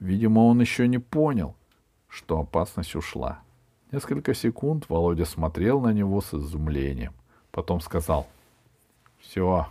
Видимо, 0.00 0.40
он 0.40 0.60
еще 0.60 0.88
не 0.88 0.98
понял, 0.98 1.54
что 2.08 2.40
опасность 2.40 2.96
ушла. 2.96 3.40
Несколько 3.92 4.34
секунд 4.34 4.86
Володя 4.88 5.24
смотрел 5.24 5.80
на 5.80 5.92
него 5.92 6.20
с 6.20 6.34
изумлением. 6.34 7.12
Потом 7.56 7.80
сказал 7.80 8.26
«Все, 9.18 9.66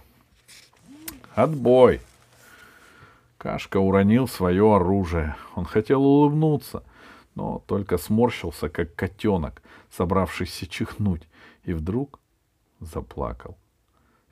отбой!» 1.36 2.02
Кашка 3.38 3.78
уронил 3.78 4.28
свое 4.28 4.76
оружие. 4.76 5.36
Он 5.54 5.65
хотел 5.65 6.04
улыбнуться, 6.04 6.82
но 7.36 7.62
только 7.67 8.00
сморщился, 8.00 8.69
как 8.69 8.95
котенок, 8.95 9.62
собравшийся 9.91 10.65
чихнуть, 10.65 11.28
и 11.63 11.74
вдруг 11.74 12.19
заплакал. 12.80 13.56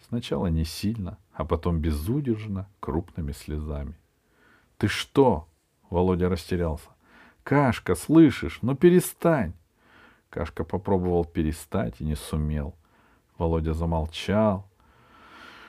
Сначала 0.08 0.48
не 0.48 0.66
сильно, 0.66 1.20
а 1.32 1.46
потом 1.46 1.78
безудержно, 1.78 2.68
крупными 2.80 3.34
слезами.— 3.34 3.94
Ты 4.80 4.88
что?— 4.88 5.48
Володя 5.92 6.28
растерялся.— 6.28 6.90
Кашка, 7.44 7.94
слышишь? 7.94 8.58
Ну 8.64 8.74
перестань! 8.74 9.54
Кашка 10.32 10.64
попробовал 10.64 11.24
перестать 11.24 12.02
и 12.02 12.04
не 12.04 12.16
сумел. 12.16 12.74
Володя 13.44 13.74
замолчал. 13.74 14.66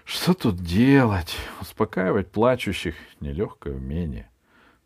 Что 0.04 0.32
тут 0.32 0.58
делать? 0.58 1.36
Успокаивать 1.60 2.30
плачущих— 2.30 2.94
нелегкое 3.20 3.74
умение. 3.74 4.30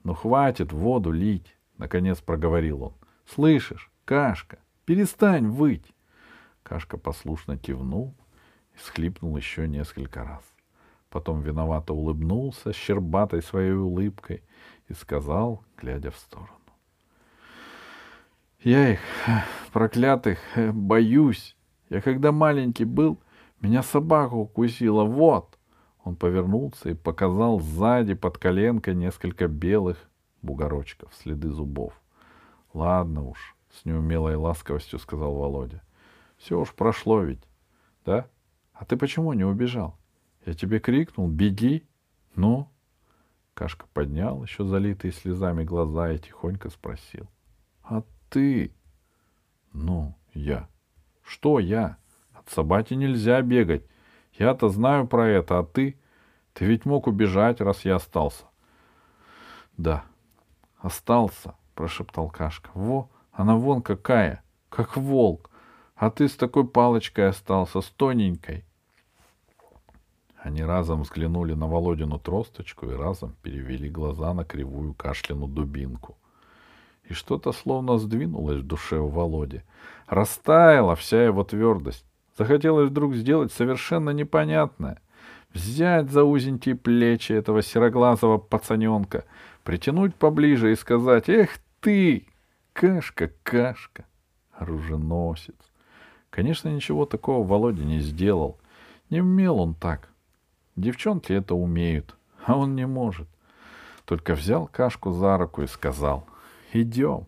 Ну 0.05 0.15
хватит 0.15 0.73
воду 0.73 1.11
лить,— 1.11 1.55
наконец 1.77 2.21
проговорил 2.23 2.85
он. 2.85 2.95
Слышишь, 3.27 3.91
Кашка, 4.07 4.59
перестань 4.87 5.49
выть. 5.49 5.85
Кашка 6.63 6.97
послушно 6.97 7.59
кивнул 7.59 8.15
и 8.75 8.79
схлипнул 8.79 9.37
еще 9.37 9.69
несколько 9.69 10.25
раз. 10.25 10.43
Потом 11.11 11.43
виновато 11.43 11.93
улыбнулся 11.93 12.73
щербатой 12.73 13.43
своей 13.43 13.73
улыбкой 13.73 14.43
и 14.89 14.95
сказал, 14.95 15.63
глядя 15.77 16.11
в 16.11 16.17
сторону. 16.17 16.53
Я 18.61 18.93
их, 18.95 19.01
проклятых, 19.75 20.39
боюсь. 20.57 21.55
Я 21.91 22.01
когда 22.01 22.33
маленький 22.33 22.85
был, 22.85 23.19
меня 23.61 23.83
собака 23.83 24.35
укусила. 24.35 25.05
Вот. 25.05 25.59
Он 26.05 26.17
повернулся 26.17 26.91
и 26.91 26.95
показал 26.95 27.61
сзади 27.61 28.15
под 28.15 28.39
коленкой 28.39 28.95
несколько 28.95 29.49
белых 29.49 30.09
бугорочков, 30.43 31.13
следы 31.15 31.51
зубов. 31.51 31.93
Ладно 32.73 33.29
уж, 33.29 33.57
с 33.71 33.85
неумелой 33.85 34.37
ласковостью 34.37 34.99
сказал 34.99 35.35
Володя. 35.35 35.83
Все 36.37 36.59
уж 36.59 36.73
прошло 36.73 37.23
ведь. 37.23 37.43
Да? 38.05 38.29
А 38.73 38.85
ты 38.85 38.97
почему 38.97 39.33
не 39.33 39.45
убежал? 39.45 39.99
Я 40.47 40.55
тебе 40.55 40.79
крикнул, 40.79 41.29
беги. 41.29 41.87
Ну? 42.37 42.69
Кашка 43.55 43.87
поднял 43.93 44.43
еще 44.45 44.65
залитые 44.65 45.13
слезами 45.13 45.65
глаза 45.65 46.13
и 46.13 46.19
тихонько 46.19 46.71
спросил. 46.71 47.29
А 47.83 48.05
ты? 48.31 48.73
Ну, 49.73 50.15
я. 50.33 50.69
Что 51.29 51.59
я? 51.59 51.99
От 52.33 52.49
собаки 52.49 52.95
нельзя 52.95 53.43
бегать. 53.43 53.85
Я-то 54.33 54.71
знаю 54.71 55.07
про 55.07 55.29
это, 55.29 55.59
а 55.59 55.63
ты? 55.63 55.99
Ты 56.55 56.65
ведь 56.65 56.87
мог 56.87 57.07
убежать, 57.07 57.61
раз 57.61 57.85
я 57.85 57.97
остался. 57.97 58.45
Да, 59.77 60.05
остался, 60.79 61.55
прошептал 61.75 62.31
Кашка. 62.31 62.71
Во, 62.73 63.11
она 63.31 63.57
вон 63.57 63.83
какая, 63.83 64.43
как 64.71 64.97
волк. 64.97 65.51
А 65.97 66.11
ты 66.11 66.29
с 66.29 66.35
такой 66.35 66.67
палочкой 66.67 67.29
остался, 67.29 67.83
с 67.83 67.91
тоненькой. 67.91 68.65
Они 70.39 70.63
разом 70.63 71.03
взглянули 71.03 71.53
на 71.53 71.67
Володину 71.67 72.19
тросточку 72.19 72.87
и 72.87 72.95
разом 72.95 73.37
перевели 73.43 73.91
глаза 73.91 74.33
на 74.33 74.47
кривую 74.47 74.95
кашляну 74.95 75.47
дубинку. 75.47 76.17
И 77.09 77.15
что-то 77.15 77.53
словно 77.53 77.97
сдвинулось 77.99 78.59
в 78.59 78.67
душе 78.67 78.99
у 78.99 79.09
Володи. 79.09 79.63
Растаяла 80.07 80.95
вся 80.95 81.25
его 81.25 81.43
твердость. 81.43 82.05
Захотелось 82.37 82.91
вдруг 82.91 83.15
сделать 83.15 83.53
совершенно 83.53 84.11
непонятное. 84.11 85.01
Взять 85.53 86.11
за 86.11 86.25
узенькие 86.25 86.75
плечи 86.75 87.33
этого 87.33 87.63
сероглазого 87.63 88.37
пацаненка, 88.37 89.25
притянуть 89.65 90.15
поближе 90.15 90.73
и 90.73 90.77
сказать 90.77 91.31
«Эх 91.31 91.59
ты, 91.81 92.27
кашка, 92.75 93.33
кашка, 93.43 94.05
оруженосец!» 94.53 95.57
Конечно, 96.29 96.69
ничего 96.69 97.07
такого 97.07 97.47
Володя 97.47 97.85
не 97.85 98.01
сделал. 98.01 98.59
Не 99.09 99.23
умел 99.23 99.59
он 99.61 99.75
так. 99.75 100.11
Девчонки 100.77 101.33
это 101.33 101.55
умеют, 101.55 102.15
а 102.45 102.59
он 102.59 102.77
не 102.77 102.87
может. 102.87 103.27
Только 104.05 104.35
взял 104.35 104.67
Кашку 104.67 105.11
за 105.11 105.39
руку 105.39 105.63
и 105.63 105.67
сказал 105.67 106.27
«Идем». 106.73 107.27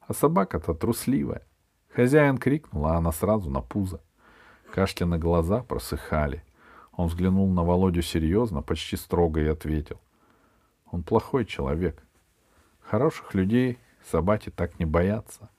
А 0.00 0.14
собака-то 0.14 0.74
трусливая. 0.74 1.46
Хозяин 1.94 2.38
крикнул, 2.38 2.86
а 2.86 2.96
она 2.96 3.12
сразу 3.12 3.50
на 3.50 3.60
пузо. 3.60 4.00
Кашкины 4.72 5.18
глаза 5.18 5.62
просыхали. 5.62 6.42
Он 6.92 7.08
взглянул 7.08 7.48
на 7.50 7.62
Володю 7.62 8.02
серьезно, 8.02 8.62
почти 8.62 8.96
строго 8.96 9.40
и 9.40 9.46
ответил. 9.46 10.00
Он 10.90 11.02
плохой 11.02 11.44
человек. 11.44 12.02
Хороших 12.80 13.34
людей 13.34 13.78
собаки 14.10 14.50
так 14.50 14.78
не 14.78 14.86
боятся. 14.86 15.50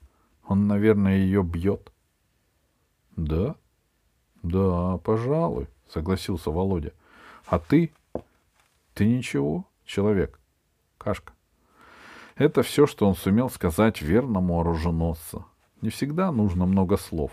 Он, 0.46 0.66
наверное, 0.66 1.18
ее 1.18 1.42
бьет.— 1.42 1.92
Да?— 3.16 3.54
Да, 4.42 4.98
пожалуй,— 4.98 5.68
согласился 5.88 6.50
Володя. 6.50 6.92
А 7.46 7.58
ты? 7.58 7.92
Ты 8.94 9.06
ничего, 9.06 9.66
человек. 9.84 10.38
Кашка. 10.98 11.32
Это 12.40 12.62
все, 12.62 12.86
что 12.86 13.06
он 13.06 13.14
сумел 13.14 13.50
сказать 13.50 14.00
верному 14.00 14.60
оруженосцу. 14.60 15.44
Не 15.82 15.90
всегда 15.90 16.32
нужно 16.32 16.64
много 16.64 16.96
слов. 16.96 17.32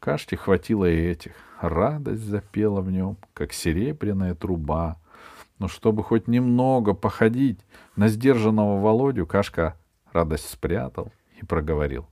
Кашке 0.00 0.38
хватило 0.38 0.90
и 0.90 0.96
этих. 0.96 1.32
Радость 1.60 2.22
запела 2.22 2.80
в 2.80 2.90
нем, 2.90 3.18
как 3.34 3.52
серебряная 3.52 4.34
труба. 4.34 4.96
Но 5.58 5.68
чтобы 5.68 6.02
хоть 6.02 6.26
немного 6.26 6.94
походить 6.94 7.60
на 7.96 8.08
сдержанного 8.08 8.80
Володю, 8.80 9.26
Кашка 9.26 9.76
радость 10.10 10.48
спрятал 10.48 11.12
и 11.38 11.44
проговорил. 11.44 12.06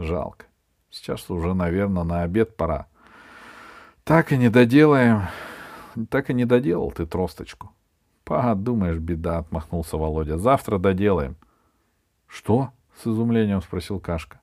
Жалко. 0.00 0.46
Сейчас 0.90 1.30
уже, 1.30 1.54
наверное, 1.54 2.02
на 2.02 2.22
обед 2.22 2.56
пора. 2.56 2.88
Так 4.02 4.32
и 4.32 4.36
не 4.36 4.48
доделаем 4.48 5.28
так 6.10 6.30
и 6.30 6.34
не 6.34 6.44
доделал 6.44 6.90
ты 6.90 7.06
тросточку. 7.06 7.70
Подумаешь, 8.28 8.98
беда, 8.98 9.38
отмахнулся 9.38 9.96
Володя. 9.96 10.36
Завтра 10.36 10.76
доделаем. 10.76 11.36
Что? 12.26 12.72
С 13.02 13.06
изумлением 13.06 13.62
спросил 13.62 14.00
Кашка. 14.00 14.42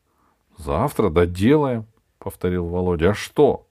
Завтра 0.57 1.11
доделаем, 1.11 1.85
повторил 2.17 2.65
Володя. 2.65 3.11
А 3.11 3.13
что? 3.13 3.67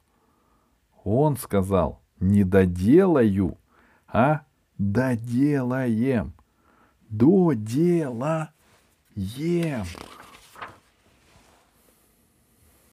Он 1.02 1.36
сказал, 1.36 2.00
не 2.20 2.44
доделаю, 2.44 3.58
а 4.06 4.42
доделаем. 4.78 6.32
Доделаем. 7.08 8.52